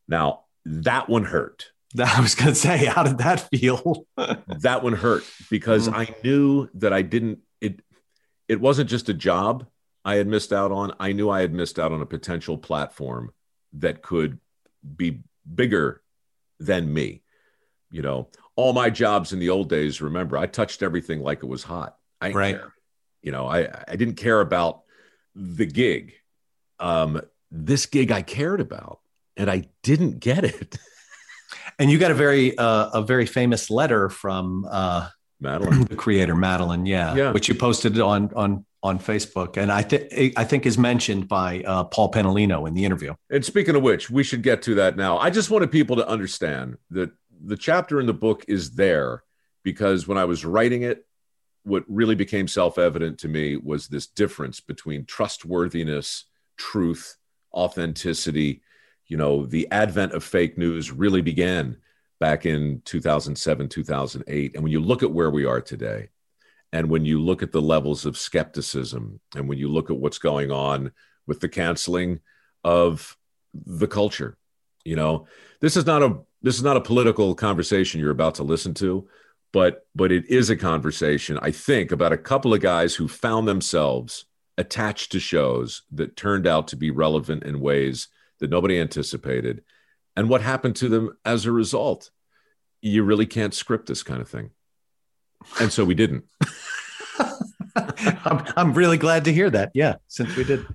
[0.08, 1.72] Now, that one hurt.
[2.00, 4.06] I was going to say, how did that feel?
[4.48, 6.00] that one hurt because mm-hmm.
[6.00, 7.82] I knew that I didn't it
[8.48, 9.66] it wasn't just a job
[10.08, 10.94] I had missed out on.
[11.02, 13.34] I knew I had missed out on a potential platform
[13.74, 14.40] that could
[14.96, 15.20] be
[15.54, 16.02] bigger
[16.62, 17.24] than me.
[17.92, 21.48] You know, all my jobs in the old days, remember, I touched everything like it
[21.48, 21.98] was hot.
[22.22, 22.56] I right.
[22.56, 22.74] Care.
[23.22, 24.84] You know, I, I didn't care about
[25.36, 26.14] the gig.
[26.80, 27.20] Um,
[27.52, 29.02] this gig I cared about,
[29.36, 30.78] and I didn't get it.
[31.80, 35.10] and you got a very uh, a very famous letter from uh,
[35.42, 39.82] Madeleine, the creator Madeleine, yeah, yeah, which you posted on on on Facebook, and I
[39.82, 43.16] think I think is mentioned by uh, Paul Pennolino in the interview.
[43.30, 45.18] And speaking of which, we should get to that now.
[45.18, 47.12] I just wanted people to understand that
[47.44, 49.24] the chapter in the book is there
[49.64, 51.06] because when I was writing it,
[51.64, 56.26] what really became self evident to me was this difference between trustworthiness,
[56.58, 57.18] truth,
[57.54, 58.62] authenticity.
[59.08, 61.78] You know, the advent of fake news really began
[62.20, 64.54] back in 2007, 2008.
[64.54, 66.10] And when you look at where we are today,
[66.74, 70.18] and when you look at the levels of skepticism, and when you look at what's
[70.18, 70.92] going on
[71.26, 72.20] with the canceling
[72.64, 73.18] of
[73.54, 74.38] the culture,
[74.84, 75.28] you know,
[75.62, 79.08] this is not a this is not a political conversation you're about to listen to
[79.54, 83.48] but but it is a conversation i think about a couple of guys who found
[83.48, 84.26] themselves
[84.58, 88.08] attached to shows that turned out to be relevant in ways
[88.40, 89.64] that nobody anticipated.
[90.16, 92.10] And what happened to them as a result?
[92.82, 94.50] You really can't script this kind of thing
[95.60, 96.24] and so we didn't
[97.76, 100.66] I'm, I'm really glad to hear that yeah since we did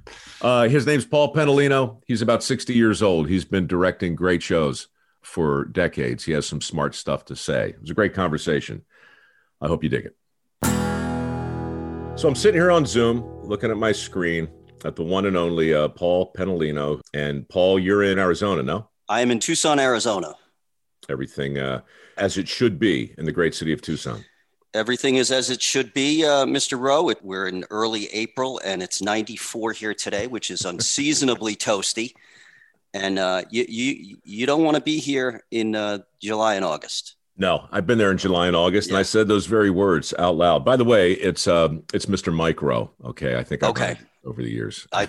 [0.41, 4.89] uh, his name's paul pennolino he's about 60 years old he's been directing great shows
[5.23, 6.25] for decades.
[6.25, 7.71] He has some smart stuff to say.
[7.71, 8.83] It was a great conversation.
[9.61, 10.17] I hope you dig it.
[12.19, 14.49] So I'm sitting here on Zoom looking at my screen
[14.85, 17.01] at the one and only uh, Paul Pennolino.
[17.15, 18.91] And Paul, you're in Arizona, no?
[19.09, 20.35] I am in Tucson, Arizona.
[21.09, 21.81] Everything uh,
[22.17, 24.25] as it should be in the great city of Tucson.
[24.75, 26.79] Everything is as it should be, uh, Mr.
[26.79, 27.11] Rowe.
[27.11, 32.15] It, we're in early April and it's 94 here today, which is unseasonably toasty
[32.95, 37.17] and uh, you you you don't want to be here in uh, July and August.
[37.37, 38.95] No, I've been there in July and August, yeah.
[38.95, 40.65] and I said those very words out loud.
[40.65, 42.35] By the way, it's um, it's Mr.
[42.35, 42.91] Mike Rowe.
[43.05, 44.87] Okay, I think I've okay over the years.
[44.93, 45.09] I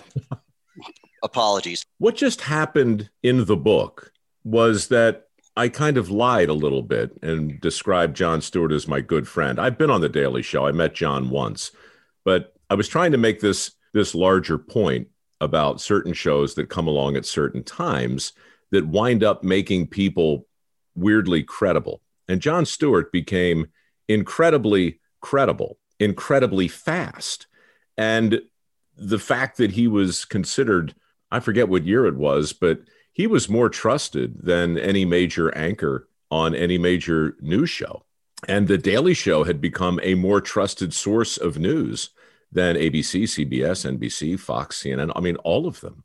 [1.23, 1.85] apologies.
[1.97, 4.11] What just happened in the book
[4.43, 9.01] was that I kind of lied a little bit and described Jon Stewart as my
[9.01, 9.59] good friend.
[9.59, 10.65] I've been on the Daily Show.
[10.65, 11.71] I met Jon once,
[12.25, 16.87] but I was trying to make this this larger point about certain shows that come
[16.87, 18.33] along at certain times
[18.71, 20.47] that wind up making people
[20.95, 22.01] weirdly credible.
[22.27, 23.67] And Jon Stewart became
[24.07, 27.45] incredibly credible, incredibly fast.
[27.97, 28.41] And
[28.97, 30.95] the fact that he was considered,
[31.31, 32.79] I forget what year it was, but
[33.13, 38.03] he was more trusted than any major anchor on any major news show.
[38.47, 42.09] And The Daily Show had become a more trusted source of news
[42.51, 45.11] than ABC, CBS, NBC, Fox, CNN.
[45.15, 46.03] I mean, all of them.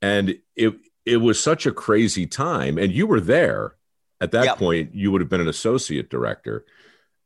[0.00, 2.78] And it it was such a crazy time.
[2.78, 3.74] And you were there
[4.20, 4.58] at that yep.
[4.58, 4.94] point.
[4.94, 6.64] You would have been an associate director.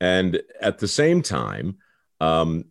[0.00, 1.78] And at the same time,
[2.20, 2.64] um,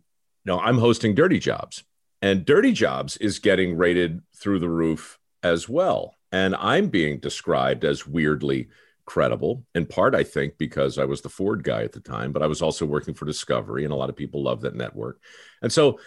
[0.44, 1.84] no, I'm hosting Dirty Jobs,
[2.22, 6.14] and Dirty Jobs is getting rated through the roof as well.
[6.32, 8.68] And I'm being described as weirdly
[9.08, 12.42] credible in part i think because i was the ford guy at the time but
[12.42, 15.18] i was also working for discovery and a lot of people love that network.
[15.62, 15.98] And so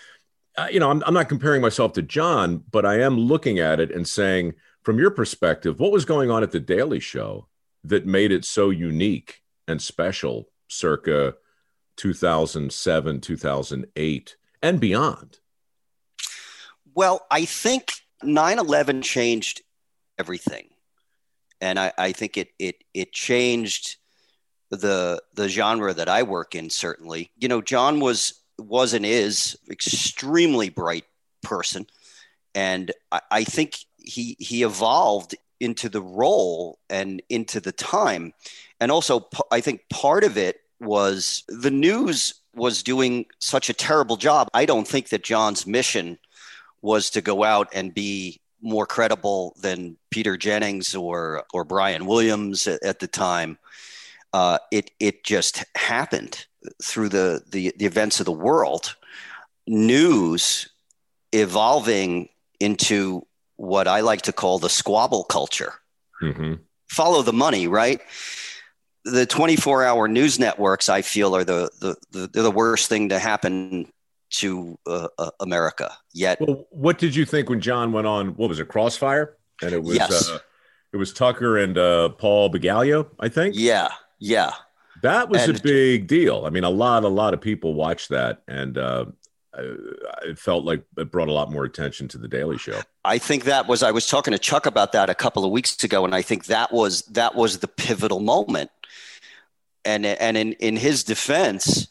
[0.55, 3.79] uh, you know I'm, I'm not comparing myself to Jon, but i am looking at
[3.79, 4.53] it and saying
[4.83, 7.47] from your perspective what was going on at the daily show
[7.83, 11.33] that made it so unique and special circa
[11.97, 15.39] 2007 2008 and beyond?
[16.93, 19.63] Well i think 9-11 changed
[20.19, 20.67] everything
[21.61, 23.97] and I, I think it it it changed
[24.71, 26.69] the the genre that I work in.
[26.69, 31.05] Certainly, you know, Jon was was and is extremely bright
[31.43, 31.85] person,
[32.55, 38.33] and I, I think he he evolved into the role and into the time,
[38.79, 44.17] and also I think part of it was the news was doing such a terrible
[44.17, 44.49] job.
[44.53, 46.17] I don't think that Jon's mission
[46.81, 52.67] was to go out and be more credible than Peter Jennings or or Brian Williams
[52.67, 53.57] at, at the time.
[54.33, 56.45] Uh, it it just happened
[56.83, 58.95] through the, the the events of the world
[59.67, 60.69] news
[61.31, 65.73] evolving into what I like to call the squabble culture.
[66.21, 66.55] Mm-hmm.
[66.89, 68.01] Follow the money, right?
[69.05, 73.09] The 24 hour news networks, I feel, are the, the, the, they're the worst thing
[73.09, 73.91] to happen
[74.31, 76.39] to uh, uh, America yet.
[76.41, 78.29] Well, what did you think when Jon went on?
[78.35, 79.37] What was it, Crossfire?
[79.61, 80.29] And it was Yes.
[80.29, 80.39] uh,
[80.93, 83.55] it was Tucker and uh, Paul Begalio, I think.
[83.57, 83.89] Yeah,
[84.19, 84.51] yeah.
[85.03, 86.43] That was And- a big deal.
[86.45, 89.05] I mean, a lot, a lot of people watched that, and uh,
[90.23, 92.79] it felt like it brought a lot more attention to the Daily Show.
[93.03, 95.83] I think that was I was talking to Chuck about that a couple of weeks
[95.83, 98.69] ago, and I think that was that was the pivotal moment.
[99.83, 101.87] And and in in his defense,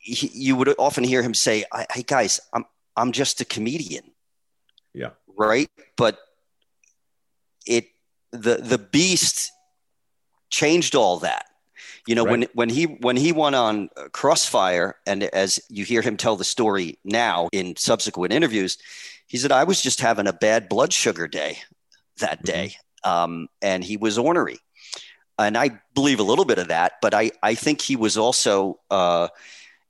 [0.00, 2.64] he, you would often hear him say, "I- "Hey guys, I'm
[2.96, 4.10] I'm just a comedian."
[4.92, 5.10] Yeah.
[5.36, 6.18] Right, but
[7.66, 7.86] it
[8.32, 9.50] the the beast
[10.50, 11.46] changed all that.
[12.06, 12.50] You know, when Right.
[12.54, 16.98] when he when he went on Crossfire, and as you hear him tell the story
[17.04, 18.78] now in subsequent interviews,
[19.26, 21.58] he said, "I was just having a bad blood sugar day
[22.18, 24.58] that day, um, and he was ornery."
[25.38, 28.80] And I believe a little bit of that, but I I think he was also
[28.90, 29.28] uh,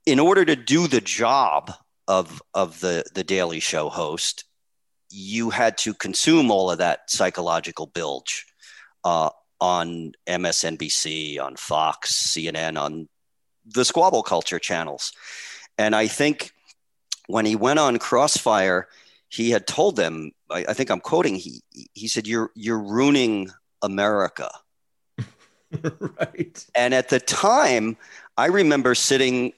[0.05, 1.71] in order to do the job
[2.07, 4.45] of of the the Daily Show host,
[5.09, 8.45] you had to consume all of that psychological bilge
[9.03, 13.07] uh, on MSNBC, on Fox, CNN, on
[13.65, 15.13] the squabble culture channels.
[15.77, 16.51] And I think
[17.27, 18.87] when he went on Crossfire,
[19.29, 21.61] he had told them, I, I think I'm quoting, he,
[21.93, 23.49] he said, you're, you're ruining
[23.81, 24.49] America.
[25.99, 26.65] right.
[26.75, 27.97] And at the time,
[28.37, 29.53] I remember sitting,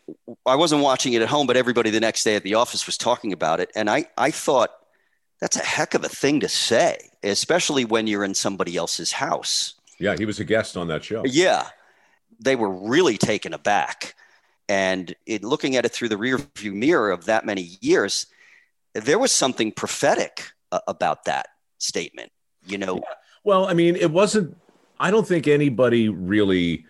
[0.45, 2.97] I wasn't watching it at home, but everybody the next day at the office was
[2.97, 3.71] talking about it.
[3.75, 4.71] And I, I thought,
[5.39, 9.73] that's a heck of a thing to say, especially when you're in somebody else's house.
[9.99, 11.23] Yeah, he was a guest on that show.
[11.25, 11.67] Yeah.
[12.39, 14.15] They were really taken aback.
[14.69, 18.27] And it, looking at it through the rearview mirror of that many years,
[18.93, 22.31] there was something prophetic uh, about that statement.
[22.65, 23.01] You know,
[23.43, 24.57] Well, I mean, it wasn't.
[24.99, 26.86] I don't think anybody really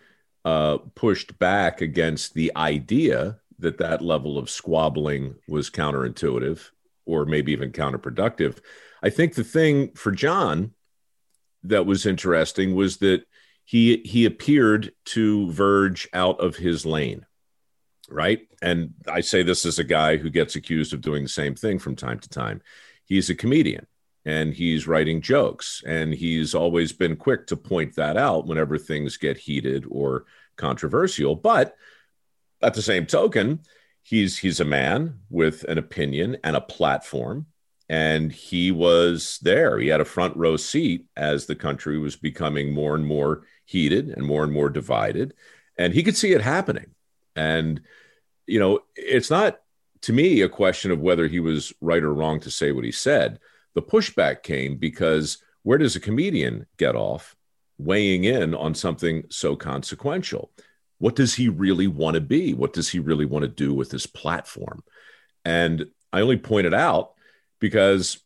[0.45, 6.69] uh, pushed back against the idea that that level of squabbling was counterintuitive
[7.05, 8.59] or maybe even counterproductive.
[9.01, 10.73] I think the thing for Jon
[11.63, 13.25] that was interesting was that
[13.65, 17.25] he he appeared to verge out of his lane
[18.09, 18.47] right?
[18.61, 21.79] And i say this as a guy who gets accused of doing the same thing
[21.79, 22.61] from time to time.
[23.05, 23.87] He's a comedian
[24.25, 29.17] and he's writing jokes and he's always been quick to point that out whenever things
[29.17, 31.35] get heated or controversial.
[31.35, 31.75] But
[32.61, 33.59] at the same token
[34.01, 37.45] he's he's a man with an opinion and a platform
[37.89, 39.77] and he was there.
[39.77, 44.09] He had a front row seat as the country was becoming more and more heated
[44.09, 45.33] and more and more divided
[45.77, 46.91] and he could see it happening.
[47.35, 47.81] And
[48.45, 49.59] you know it's not
[50.01, 52.91] to me a question of whether he was right or wrong to say what he
[52.91, 53.39] said
[53.75, 57.35] the pushback came because where does a comedian get off
[57.77, 60.51] weighing in on something so consequential?
[60.99, 62.53] What does he really want to be?
[62.53, 64.83] What does he really want to do with his platform?
[65.43, 67.13] And i only pointed out
[67.59, 68.19] because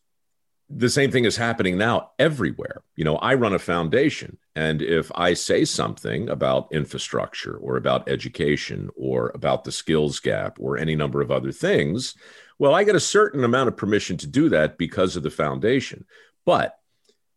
[0.70, 2.82] the same thing is happening now everywhere.
[2.94, 8.08] You know, I run a foundation, and if I say something about infrastructure or about
[8.08, 12.14] education or about the skills gap or any number of other things,
[12.58, 16.04] well, I get a certain amount of permission to do that because of the foundation.
[16.44, 16.78] But,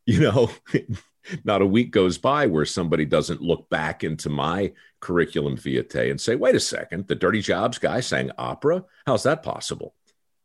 [0.06, 0.52] you know,
[1.44, 6.20] not a week goes by where somebody doesn't look back into my curriculum vitae and
[6.20, 8.84] say, wait a second, the Dirty Jobs guy sang opera?
[9.06, 9.94] How's that possible?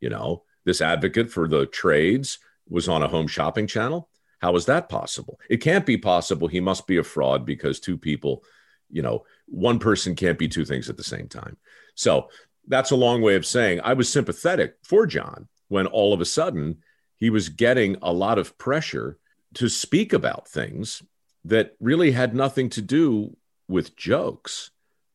[0.01, 4.09] You know, this advocate for the trades was on a home shopping channel.
[4.41, 5.41] How is that possible?
[5.49, 6.49] It can't be possible.
[6.49, 8.45] He must be a fraud because two people,
[8.91, 11.57] you know, one person can't be two things at the same time.
[11.95, 12.29] So
[12.67, 16.25] that's a long way of saying I was sympathetic for Jon when all of a
[16.25, 16.79] sudden
[17.17, 19.19] he was getting a lot of pressure
[19.55, 21.03] to speak about things
[21.45, 23.37] that really had nothing to do
[23.69, 24.71] with jokes.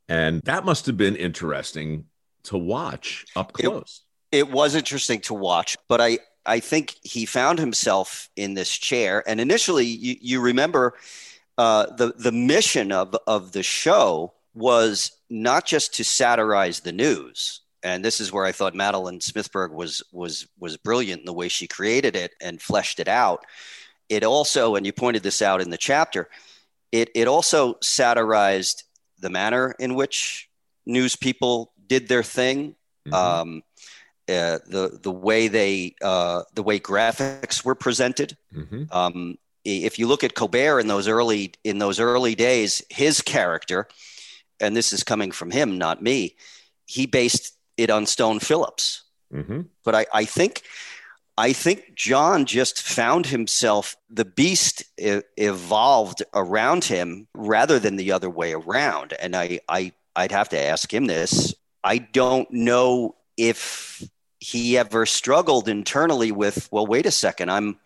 [0.10, 2.06] And that must have been interesting
[2.44, 4.02] to watch up It- close.
[4.32, 9.24] it was interesting to watch, but I, I think he found himself in this chair.
[9.28, 10.96] And initially, you, you remember
[11.58, 17.62] uh, the, the mission of, of the show was not just to satirize the news.
[17.82, 21.48] And this is where I thought Madeleine Smithberg was, was, was brilliant in the way
[21.48, 23.46] she created it and fleshed it out.
[24.10, 26.30] It also, and you pointed this out in the chapter,
[26.92, 28.84] it, it also satirized
[29.20, 30.50] the manner in which
[30.86, 32.76] news people did their thing.
[33.08, 33.14] Mhm.
[33.14, 33.64] Um,
[34.30, 38.38] uh, the the way they uh, the way graphics were presented.
[38.54, 38.94] Mhm.
[38.94, 43.88] Um, if you look at Colbert in those early in those early days, his character,
[44.62, 46.36] and this is coming from him, not me,
[46.86, 49.04] he based it on Stone Phillips.
[49.34, 49.62] Mm-hmm.
[49.84, 50.64] But I, I think
[51.38, 58.12] I think Jon just found himself the beast e- evolved around him rather than the
[58.12, 59.14] other way around.
[59.14, 61.56] And I, I I'd have to ask him this.
[61.84, 64.04] I don't know if
[64.40, 67.80] he ever struggled internally with, well, wait a second, I'm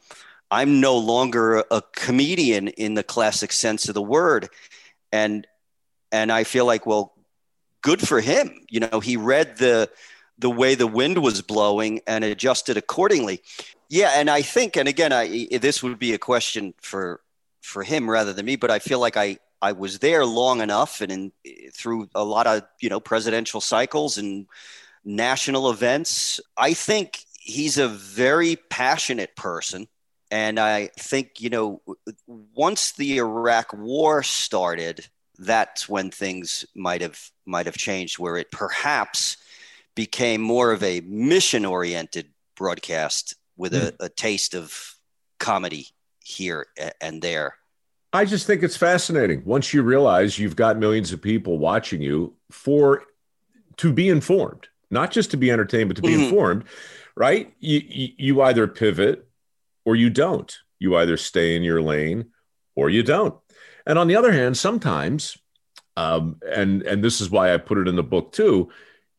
[0.52, 4.50] I'm no longer a comedian in the classic sense of the word.
[5.12, 5.48] And
[6.12, 7.14] and I feel like, well,
[7.82, 8.66] good for him.
[8.70, 9.90] You know, he read the
[10.38, 13.42] the way the wind was blowing and adjusted accordingly.
[13.90, 17.22] Yeah, and I think, and again, I this would be a question for
[17.62, 21.02] for him rather than me, but I feel like I I was there long enough
[21.02, 21.32] and in,
[21.74, 24.48] through a lot of you know presidential cycles and
[25.06, 26.40] national events.
[26.58, 29.88] I think he's a very passionate person.
[30.32, 31.82] And I think, you know,
[32.28, 35.08] once the Iraq war started,
[35.38, 39.38] that's when things might have might have changed where it perhaps
[39.96, 43.82] became more of a mission oriented broadcast with mm.
[43.82, 43.96] a, hmm.
[44.00, 44.96] a taste of
[45.40, 45.88] comedy
[46.24, 46.68] here
[47.02, 47.56] and there.
[48.14, 49.44] I just think it's fascinating.
[49.46, 53.04] Once you realize you've got millions of people watching you for
[53.78, 56.24] to be informed, not just to be entertained, but to be mm-hmm.
[56.24, 56.64] informed,
[57.16, 57.54] right?
[57.60, 57.82] You,
[58.18, 59.28] you either pivot
[59.84, 60.56] or you don't.
[60.80, 62.28] You either stay in your lane
[62.76, 63.36] or you don't.
[63.86, 65.38] And on the other hand, sometimes,
[65.98, 68.70] um, and and this is why I put it in the book too.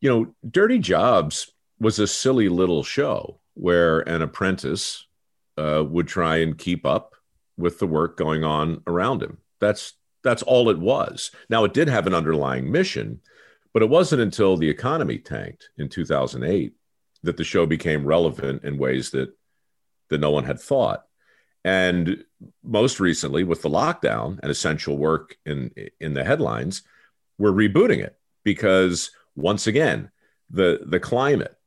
[0.01, 5.05] You know, Dirty Jobs was a silly little show where an apprentice
[5.57, 7.15] uh, would try and keep up
[7.57, 9.39] with the work going on around him.
[9.59, 9.93] That's
[10.23, 11.31] that's all it was.
[11.49, 13.21] Now it did have an underlying mission,
[13.73, 16.73] but it wasn't until the economy tanked in 2008
[17.23, 19.33] that the show became relevant in ways that
[20.09, 21.06] that no one had thought.
[21.63, 22.23] And
[22.63, 26.83] most recently, with the lockdown and essential work in in the headlines,
[27.37, 30.11] we're rebooting it because once again,
[30.49, 31.57] the the climate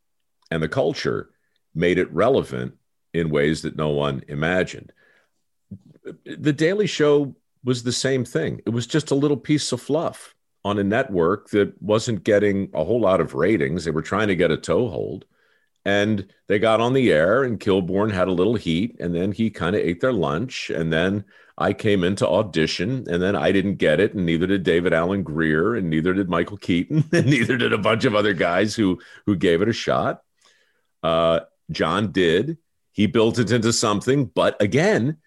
[0.51, 1.31] and the culture
[1.75, 2.75] made it relevant
[3.13, 4.93] in ways that no one imagined.
[6.25, 7.35] The Daily Show
[7.65, 8.61] was the same thing.
[8.67, 10.35] It was just a little piece of fluff
[10.65, 13.85] on a network that wasn't getting a whole lot of ratings.
[13.85, 15.25] They were trying to get a toehold.
[15.85, 19.51] And they got on the air, and Kilborn had a little heat, and then he
[19.51, 20.69] kind of ate their lunch.
[20.69, 21.25] And then
[21.57, 24.95] I came in to audition, and then I didn't get it, and neither did David
[24.95, 28.75] Alan Grier and neither did Michael Keaton, and neither did a bunch of other guys
[28.75, 30.23] who who gave it a shot.
[31.03, 32.59] Uh, Jon did.
[32.93, 35.19] He built it into something, but again,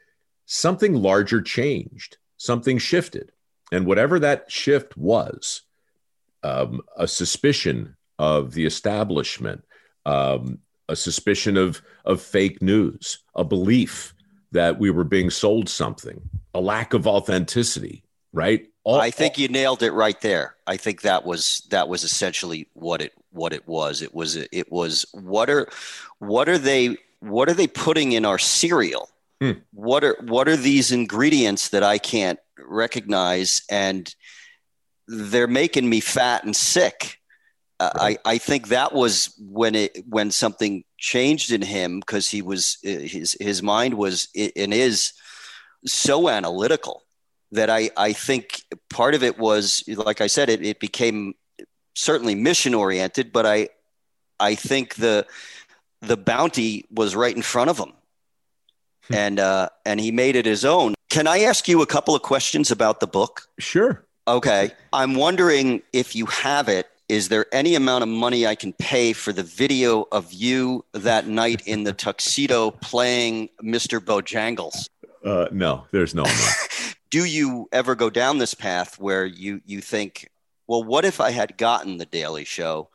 [0.46, 3.32] something larger changed, something shifted.
[3.72, 5.62] And whatever that shift was,
[6.44, 9.64] um, a suspicion of the establishment,
[10.06, 14.14] um, a suspicion of, of fake news, a belief
[14.52, 16.22] that we were being sold something,
[16.54, 18.68] a lack of authenticity, right?
[18.84, 20.56] All, I think you nailed it right there.
[20.68, 24.02] I think that was that was essentially what it what it was.
[24.02, 25.70] It was it was what are
[26.20, 29.10] what are they what are they putting in our cereal?
[29.40, 29.52] Hmm.
[29.72, 34.14] What are what are these ingredients that I can't recognize and
[35.08, 37.20] they're making me fat and sick.
[37.96, 42.78] I, I think that was when it when something changed in him because he was
[42.82, 45.14] his his mind was and is
[45.86, 47.04] so analytical
[47.52, 51.34] that I I think part of it was like I said it, it became
[51.96, 53.70] certainly mission oriented but I
[54.40, 55.26] I think the
[56.02, 57.94] the bounty was right in front of him
[59.08, 59.14] hmm.
[59.14, 62.24] and uh, and he made it his own can I ask you a couple of
[62.24, 63.48] questions about the book?
[63.60, 64.04] Sure.
[64.28, 64.72] Okay.
[64.94, 66.90] I'm wondering if you have it.
[67.10, 71.28] Is there any amount of money I can pay for the video of you that
[71.28, 74.00] night in the tuxedo playing Mr.
[74.00, 74.88] Bojangles?
[75.24, 76.26] Uh, no, there's no
[77.10, 80.30] Do you ever go down this path where you you think,
[80.66, 82.90] well, what if I had gotten the Daily Show,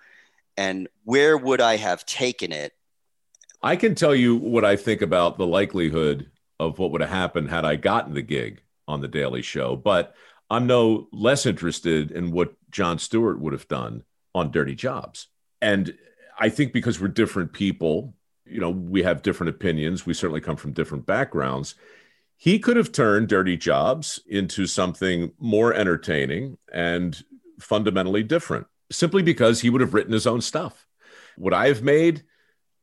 [0.57, 2.73] and where would I have taken it?
[3.63, 7.51] I can tell you what I think about the likelihood of what would have happened
[7.51, 9.77] had I gotten the gig on the Daily Show.
[9.77, 10.15] But
[10.51, 14.05] I'm no less interested in what Jon Stewart would have done
[14.35, 15.29] on Dirty Jobs.
[15.61, 15.97] And
[16.39, 18.15] I think because we're different people,
[18.45, 20.07] you know, we have different opinions.
[20.07, 21.75] We certainly come from different backgrounds.
[22.37, 27.23] He could have turned Dirty Jobs into something more entertaining and
[27.59, 30.87] fundamentally different simply because he would have written his own stuff.
[31.37, 32.23] Would I have made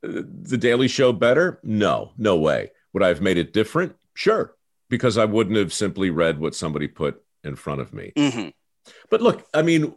[0.03, 1.59] uh, the Daily Show better?
[1.63, 2.71] No, no way.
[2.93, 3.95] Would I have made it different?
[4.13, 4.55] Sure,
[4.89, 8.13] because I wouldn't have simply read what somebody put in front of me.
[8.15, 8.49] Mm-hmm.
[9.09, 9.95] But look, I mean,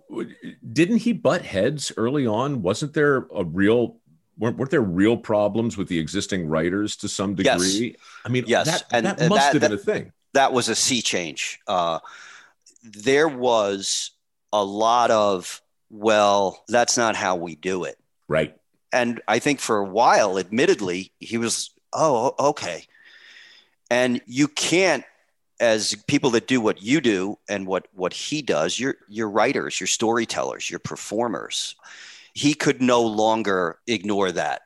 [0.73, 2.63] didn't he butt heads early on?
[2.63, 3.99] Wasn't there a real
[4.39, 7.97] weren't, weren't there real problems with the existing writers to some degree?
[7.97, 7.97] Yes.
[8.25, 10.13] I mean, yes, that, and that must that, have been a thing.
[10.35, 11.59] That was a sea change.
[11.67, 11.99] Uh,
[12.83, 14.13] there was
[14.53, 15.61] a lot of
[15.91, 17.99] well, that's not how we do it.
[18.29, 18.55] Right.
[18.93, 22.87] And I think for a while, admittedly, he was, oh, okay.
[23.91, 25.05] And you can't,
[25.61, 29.81] as people that do what you do and what what he does, you're you're writers,
[29.81, 31.75] you're storytellers, you're performers.
[32.35, 34.63] He could no longer ignore that.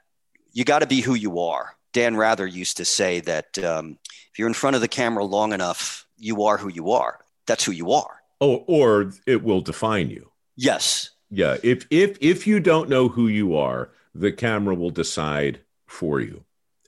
[0.53, 1.77] You got to be who you are.
[1.93, 3.99] Dan Rather used to say that um,
[4.31, 7.21] if you're in front of the camera long enough, you are who you are.
[7.47, 8.23] That's who you are.
[8.41, 10.31] Oh, or it will define you.
[10.57, 11.11] Yes.
[11.31, 11.57] Yeah.
[11.63, 16.45] If if if you don't know who you are, the camera will decide for you,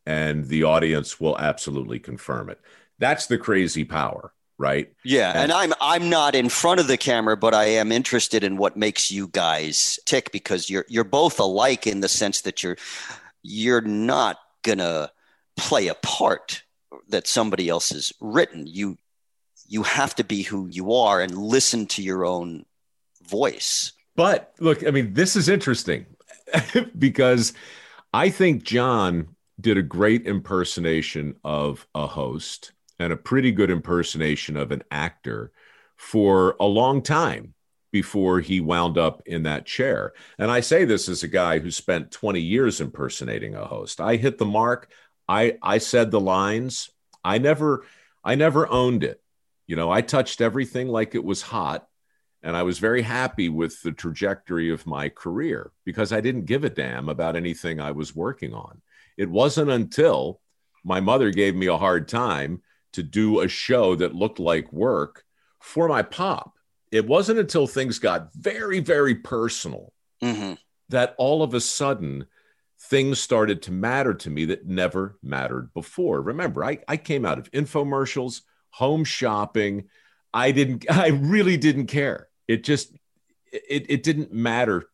[0.07, 2.61] and the audience will absolutely confirm it.
[2.99, 4.93] That's the crazy power, right?
[5.05, 8.45] Yeah, and, and I'm I'm not in front of the camera, but I am interested
[8.45, 12.63] in what makes you guys tick because you're you're both alike in the sense that
[12.63, 12.77] you're
[13.43, 15.11] you're not gonna
[15.57, 16.63] play a part
[17.09, 18.67] that somebody else has written.
[18.67, 18.97] You
[19.67, 22.65] you have to be who you are and listen to your own
[23.27, 23.93] voice.
[24.17, 26.07] But look, I mean, this is interesting
[26.99, 27.53] because
[28.13, 34.57] I think Jon did a great impersonation of a host and a pretty good impersonation
[34.57, 35.53] of an actor
[35.97, 37.55] for a long time
[37.93, 40.13] before he wound up in that chair.
[40.39, 44.01] And I say this as a guy who spent 20 years impersonating a host.
[44.01, 44.91] I hit the mark.
[45.29, 46.91] I I said the lines.
[47.25, 47.85] I never
[48.25, 49.23] I never owned it.
[49.67, 51.87] You know, I touched everything like it was hot.
[52.43, 56.65] And I was very happy with the trajectory of my career because I didn't give
[56.65, 58.83] a damn about anything I was working on.
[59.17, 60.41] It wasn't until
[60.85, 62.61] my mother gave me a hard time
[62.95, 65.25] to do a show that looked like work
[65.61, 66.59] for my pop.
[66.91, 69.93] It wasn't until things got very, very personal
[70.23, 70.55] mm-hmm.
[70.91, 72.27] that all of a sudden
[72.81, 76.21] things started to matter to me that never mattered before.
[76.21, 79.89] Remember, I, I came out of infomercials home shopping.
[80.33, 82.29] I didn't, I really didn't care.
[82.47, 82.93] It just,
[83.53, 84.87] it, it didn't matter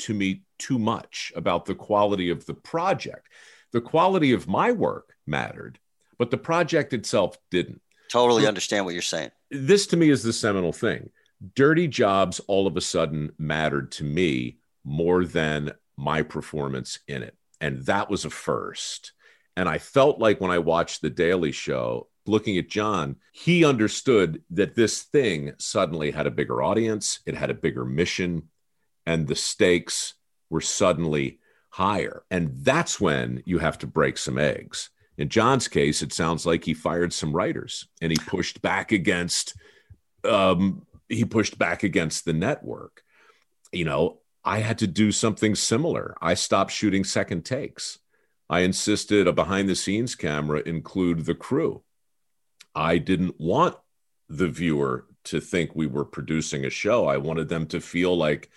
[0.00, 3.28] to me too much about the quality of the project.
[3.72, 5.78] The quality of my work mattered,
[6.18, 7.80] but the project itself didn't.
[8.10, 9.30] Totally understand what you're saying.
[9.50, 11.10] This to me is the seminal thing.
[11.54, 17.36] Dirty jobs all of a sudden mattered to me more than my performance in it.
[17.60, 19.12] And that was a first.
[19.56, 24.42] And I felt like when I watched The Daily Show, looking at Jon, he understood
[24.50, 28.48] that this thing suddenly had a bigger audience, it had a bigger mission,
[29.06, 30.14] and the stakes
[30.50, 31.40] were suddenly
[31.70, 32.22] higher.
[32.30, 34.90] And that's when you have to break some eggs.
[35.18, 39.54] In Jon's case, it sounds like he fired some writers and he pushed back against
[40.24, 43.02] um, he pushed back against the network.
[43.72, 46.16] You know, I had to do something similar.
[46.20, 47.98] I stopped shooting second takes.
[48.48, 51.82] I insisted a behind the scenes camera include the crew.
[52.74, 53.76] I didn't want
[54.28, 57.06] the viewer to think we were producing a show.
[57.06, 58.50] I wanted them to feel like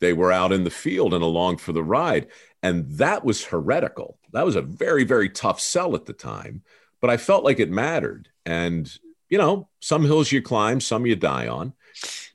[0.00, 2.28] they were out in the field and along for the ride.
[2.62, 4.17] And that was heretical.
[4.32, 6.62] That was a very, very tough sell at the time,
[7.00, 8.28] but I felt like it mattered.
[8.44, 8.90] And,
[9.28, 11.72] you know, some hills you climb, some you die on.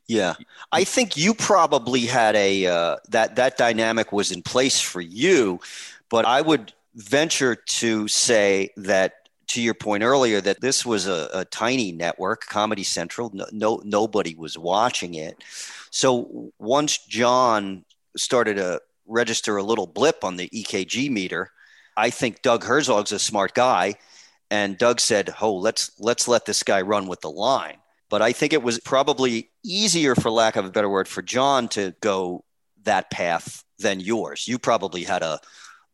[0.08, 0.34] Yeah,
[0.72, 5.62] I think you probably had a uh, that that dynamic was in place for you,
[6.10, 11.30] but I would venture to say that to your point earlier that this was a,
[11.34, 13.30] a tiny network, Comedy Central.
[13.34, 15.44] No, no, nobody was watching it.
[15.90, 17.86] So once Jon
[18.18, 21.52] started to register a little blip on the EKG meter,
[21.96, 23.96] I think Doug Herzog's a smart guy,
[24.50, 27.78] and Doug said, "Oh, let's let's let this guy run with the line."
[28.10, 31.68] But I think it was probably easier, for lack of a better word, for Jon
[31.70, 32.44] to go
[32.84, 34.48] that path than yours.
[34.48, 35.40] You probably had a,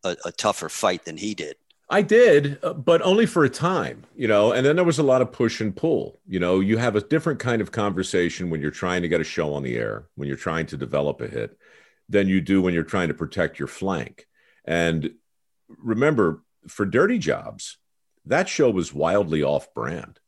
[0.03, 1.55] a, a tougher fight than he did.
[1.89, 5.23] I did, but only for a time, you know, and then there was a lot
[5.23, 6.19] of push and pull.
[6.27, 9.23] You know, you have a different kind of conversation when you're trying to get a
[9.23, 11.57] show on the air, when you're trying to develop a hit,
[12.07, 14.27] than you do when you're trying to protect your flank.
[14.65, 15.15] And
[15.77, 17.77] remember, for Dirty Jobs,
[18.25, 20.19] that show was wildly off brand.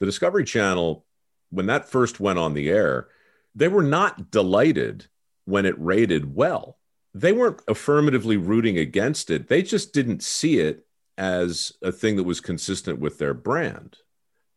[0.00, 1.04] The Discovery Channel,
[1.50, 3.08] when that first went on the air,
[3.54, 5.06] they were not delighted
[5.44, 6.78] when it rated well.
[7.14, 9.48] They weren't affirmatively rooting against it.
[9.48, 13.96] They just didn't see it as a thing that was consistent with their brand.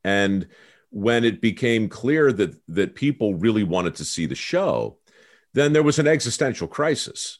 [0.03, 0.47] And
[0.89, 4.97] when it became clear that that people really wanted to see the show,
[5.53, 7.39] then there was an existential crisis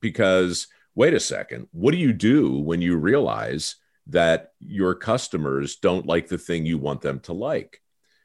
[0.00, 0.66] because
[0.98, 3.76] wait a second, what do you do when you realize
[4.08, 7.80] that your customers don't like the thing you want them to like?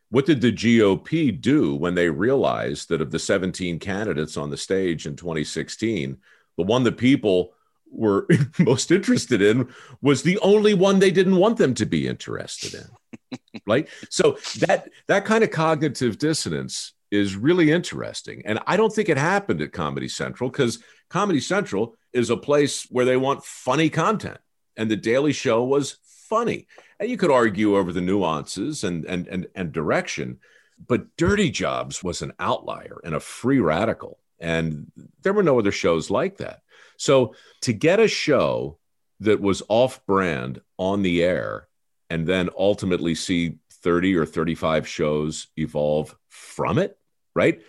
[0.09, 4.57] What did the GOP do when they realized that of the 17 candidates on the
[4.57, 6.17] stage in 2016,
[6.57, 7.53] the one that people
[7.91, 9.69] were most interested in
[10.01, 14.89] was the only one they didn't want them to be interested in right so that
[15.07, 18.41] that kind of cognitive dissonance is really interesting.
[18.43, 20.79] And I don't think it happened at Comedy Central because
[21.11, 24.39] Comedy Central is a place where they want funny content.
[24.77, 25.97] And The Daily Show was
[26.29, 26.67] funny.
[26.99, 30.39] And you could argue over the nuances and, and, and, and direction,
[30.87, 34.19] but Dirty Jobs was an outlier and a free radical.
[34.39, 34.91] And
[35.21, 36.61] there were no other shows like that.
[36.97, 38.77] So to get a show
[39.19, 41.67] that was off brand on the air
[42.09, 46.97] and then ultimately see 30 or 35 shows evolve from it,
[47.33, 47.61] right?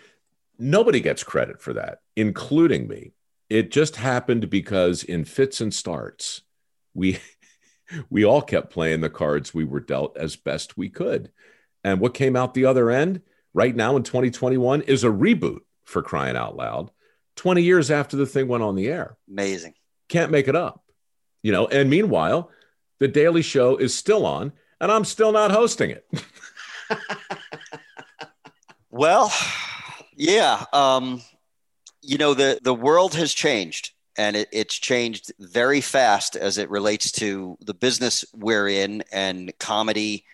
[0.57, 3.13] Nobody gets credit for that, including me.
[3.49, 6.41] It just happened because in fits and starts,
[6.93, 7.19] we
[8.09, 11.31] we all kept playing the cards we were dealt as best we could.
[11.83, 13.21] And what came out the other end
[13.53, 16.89] right now in 2021 is a reboot for crying out loud
[17.35, 19.17] 20 years after the thing went on the air.
[19.29, 19.75] Amazing.
[20.09, 20.83] Can't make it up.
[21.43, 22.49] You know, and meanwhile,
[22.99, 26.05] the Daily Show is still on and I'm still not hosting it.
[28.89, 29.31] well,
[30.15, 30.63] yeah.
[30.73, 31.21] Um,
[32.05, 36.69] you know, the, the world has changed and it, it's changed very fast as it
[36.69, 40.25] relates to the business we're in and comedy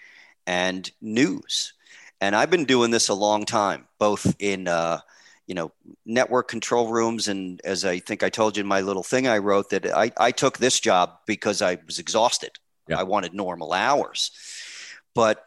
[0.45, 1.74] and news.
[2.19, 4.99] And I've been doing this a long time, both in, uh,
[5.47, 5.72] you know,
[6.05, 7.28] network control rooms.
[7.28, 10.11] And as I think I told you in my little thing I wrote, that I,
[10.17, 12.51] I took this job because I was exhausted.
[12.88, 12.99] Yeah.
[12.99, 14.32] I wanted normal hours.
[15.15, 15.45] But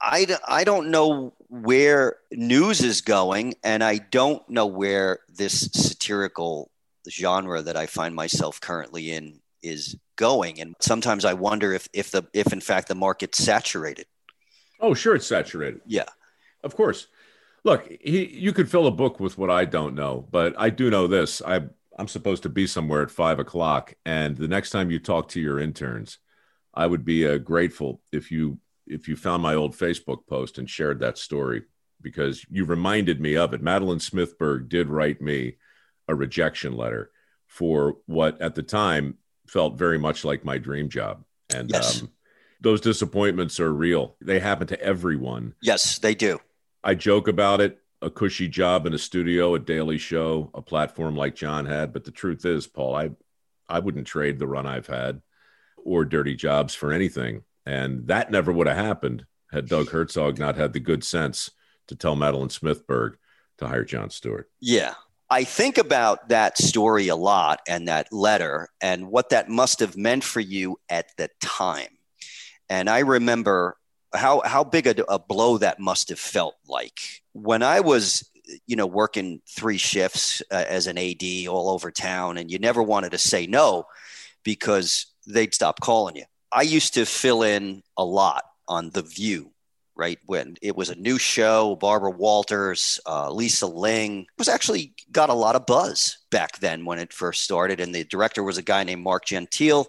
[0.00, 6.70] I, I don't know where news is going, and I don't know where this satirical
[7.10, 10.62] genre that I find myself currently in is going.
[10.62, 14.06] And sometimes I wonder if if the if in fact the market's saturated.
[14.80, 15.82] Oh, sure, it's saturated.
[15.86, 16.08] Yeah,
[16.64, 17.08] of course.
[17.64, 20.88] Look, he, you could fill a book with what I don't know, but I do
[20.88, 21.42] know this.
[21.46, 21.60] I
[21.98, 25.40] I'm supposed to be somewhere at five o'clock, and the next time you talk to
[25.40, 26.16] your interns,
[26.72, 30.68] I would be uh, grateful if you if you found my old Facebook post and
[30.68, 31.62] shared that story
[32.00, 33.62] because you reminded me of it.
[33.62, 35.56] Madeleine Smithberg did write me
[36.08, 37.10] a rejection letter
[37.46, 41.22] for what at the time felt very much like my dream job,
[41.54, 42.02] and yes.
[42.02, 42.10] um,
[42.60, 44.16] those disappointments are real.
[44.20, 45.54] They happen to everyone.
[45.60, 46.40] Yes, they do.
[46.82, 51.14] I joke about it a cushy job in a studio, a daily show, a platform
[51.14, 51.92] like Jon had.
[51.92, 53.10] But the truth is, Paul, I
[53.68, 55.22] I wouldn't trade the run I've had
[55.76, 57.42] or dirty jobs for anything.
[57.64, 61.50] And that never would have happened had Doug Herzog not had the good sense
[61.88, 63.14] to tell Madeleine Smithberg
[63.58, 64.50] to hire Jon Stewart.
[64.60, 64.94] Yeah.
[65.30, 69.96] I think about that story a lot and that letter and what that must have
[69.96, 71.98] meant for you at the time.
[72.68, 73.76] And I remember
[74.14, 77.00] how how big a, a blow that must have felt like
[77.32, 78.28] when I was
[78.66, 82.82] you know working three shifts uh, as an AD all over town, and you never
[82.82, 83.86] wanted to say no
[84.44, 86.24] because they'd stop calling you.
[86.52, 89.52] I used to fill in a lot on The View,
[89.96, 90.18] right?
[90.26, 95.34] When it was a new show, Barbara Walters, uh, Lisa Ling was actually got a
[95.34, 97.80] lot of buzz back then when it first started.
[97.80, 99.86] And the director was a guy named Mark Gentile.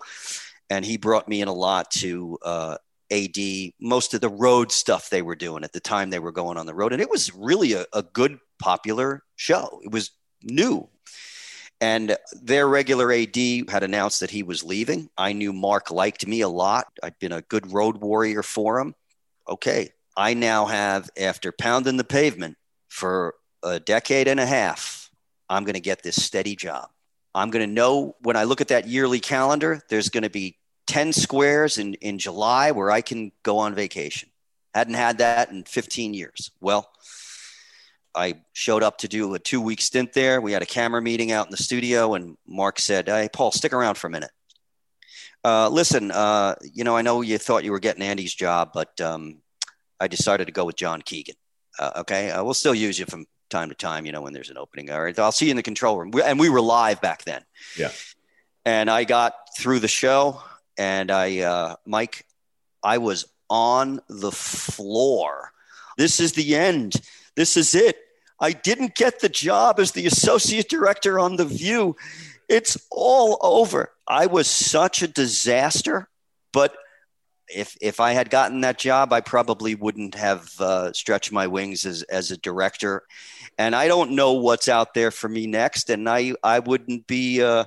[0.70, 2.78] And he brought me in a lot to uh,
[3.12, 3.38] AD,
[3.80, 6.66] most of the road stuff they were doing at the time they were going on
[6.66, 6.94] the road.
[6.94, 9.82] And it was really a, a good, popular show.
[9.84, 10.12] It was
[10.42, 10.88] new.
[11.84, 13.36] And their regular AD
[13.68, 15.10] had announced that he was leaving.
[15.18, 16.88] I knew Mark liked me a lot.
[17.04, 18.96] I'd been a good road warrior for him.
[19.50, 19.90] Okay.
[20.16, 22.56] I now have, after pounding the pavement
[22.88, 25.12] for a decade and a half,
[25.50, 26.88] I'm going to get this steady job.
[27.36, 30.56] I'm going to know when I look at that yearly calendar, there's going to be
[30.88, 34.30] 10 squares in, in July where I can go on vacation.
[34.74, 36.50] Hadn't had that in 15 years.
[36.62, 36.90] Well,
[38.16, 40.40] I showed up to do a two week stint there.
[40.42, 43.74] We had a camera meeting out in the studio, and Mark said, Hey, Paul, stick
[43.74, 44.32] around for a minute.
[45.44, 49.00] Uh, listen, uh, you know, I know you thought you were getting Andy's job, but
[49.02, 49.42] um,
[50.00, 51.36] I decided to go with John Keegan.
[51.78, 52.32] Uh, okay.
[52.32, 54.90] Uh, we'll still use you from time to time, you know, when there's an opening.
[54.90, 55.18] All right.
[55.20, 56.12] I'll see you in the control room.
[56.24, 57.44] And we were live back then.
[57.78, 57.92] Yeah.
[58.66, 60.42] And I got through the show
[60.78, 62.26] and I, uh, Mike,
[62.82, 65.52] I was on the floor.
[65.98, 66.96] This is the end.
[67.36, 67.98] This is it.
[68.44, 71.96] I didn't get the job as the associate director on The View.
[72.50, 73.94] It's all over.
[74.06, 76.10] I was such a disaster,
[76.52, 76.76] but
[77.48, 81.86] if if I had gotten that job, I probably wouldn't have uh, stretched my wings
[81.86, 83.04] as as a director.
[83.58, 87.42] And I don't know what's out there for me next, and I I wouldn't be.
[87.42, 87.66] Uh,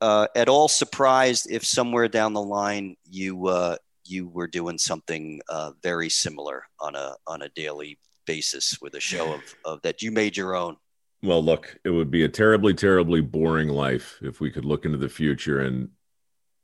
[0.00, 5.40] uh, at all surprised if somewhere down the line you uh, you were doing something
[5.48, 10.02] uh, very similar on a on a daily basis with a show of, of that
[10.02, 10.76] you made your own.
[11.20, 14.98] Well, look, it would be a terribly, terribly boring life if we could look into
[14.98, 15.88] the future and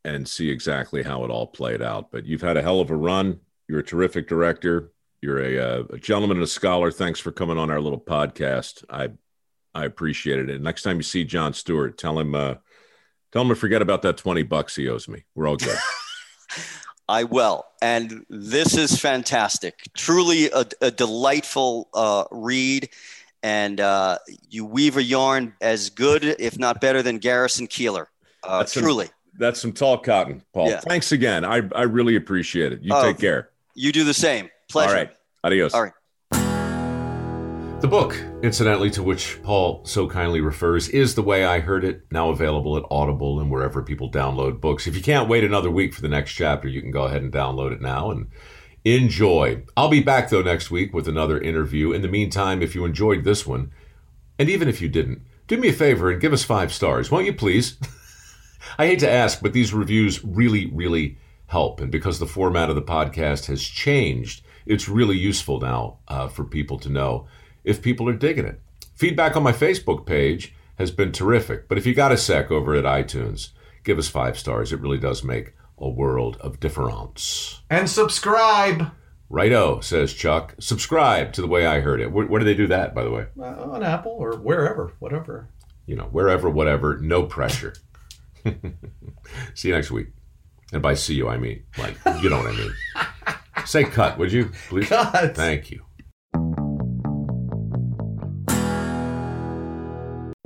[0.06, 2.12] and see exactly how it all played out.
[2.12, 3.40] But you've had a hell of a run.
[3.66, 4.92] You're a terrific director.
[5.22, 6.90] You're a, uh, a gentleman and a scholar.
[6.90, 8.84] Thanks for coming on our little podcast.
[8.88, 9.08] I
[9.74, 10.50] I appreciate it.
[10.50, 12.56] And next time you see Jon Stewart, tell him uh,
[13.32, 15.24] tell him to forget about that twenty bucks he owes me.
[15.34, 15.78] We're all good.
[17.08, 17.64] I will.
[17.82, 19.82] And this is fantastic.
[19.94, 22.88] Truly a, a delightful uh, read.
[23.42, 28.06] And uh, you weave a yarn as good, if not better, than Garrison Keillor.
[28.42, 29.08] Uh, That's some- truly.
[29.36, 30.68] That's some tall cotton, Paul.
[30.70, 30.78] Yeah.
[30.78, 31.44] Thanks again.
[31.44, 32.82] I I really appreciate it.
[32.82, 33.50] You Oh, take care.
[33.74, 34.48] You do the same.
[34.68, 34.90] Pleasure.
[34.90, 35.10] All right.
[35.42, 35.74] Adios.
[35.74, 35.92] All right.
[37.84, 42.10] The book, incidentally, to which Paul so kindly refers, is The Way I Heard It,
[42.10, 44.86] now available at Audible and wherever people download books.
[44.86, 47.30] If you can't wait another week for the next chapter, you can go ahead and
[47.30, 48.30] download it now and
[48.86, 49.64] enjoy.
[49.76, 51.92] I'll be back, though, next week with another interview.
[51.92, 53.70] In the meantime, if you enjoyed this one,
[54.38, 57.26] and even if you didn't, do me a favor and give us five stars, won't
[57.26, 57.76] you please?
[58.78, 61.18] I hate to ask, but these reviews really, really
[61.48, 61.82] help.
[61.82, 66.44] And because the format of the podcast has changed, it's really useful now uh, for
[66.44, 67.26] people to know
[67.64, 68.60] if people are digging it.
[68.94, 72.74] Feedback on my Facebook page has been terrific, but if you got a sec over
[72.74, 73.50] at iTunes,
[73.82, 74.72] give us five stars.
[74.72, 77.62] It really does make a world of difference.
[77.70, 78.92] And subscribe
[79.30, 80.54] Righto, says Chuck.
[80.60, 82.12] Subscribe to the way I heard it.
[82.12, 83.26] Where, where do they do that, by the way?
[83.38, 85.48] uh, on Apple or wherever, whatever.
[85.86, 87.74] You know, wherever, whatever, no pressure.
[89.54, 90.08] see you next week.
[90.72, 92.72] And by see you, I mean, like, you know what I mean.
[93.66, 94.88] Say cut, would you, please?
[94.88, 95.34] Cut.
[95.34, 95.84] Thank you.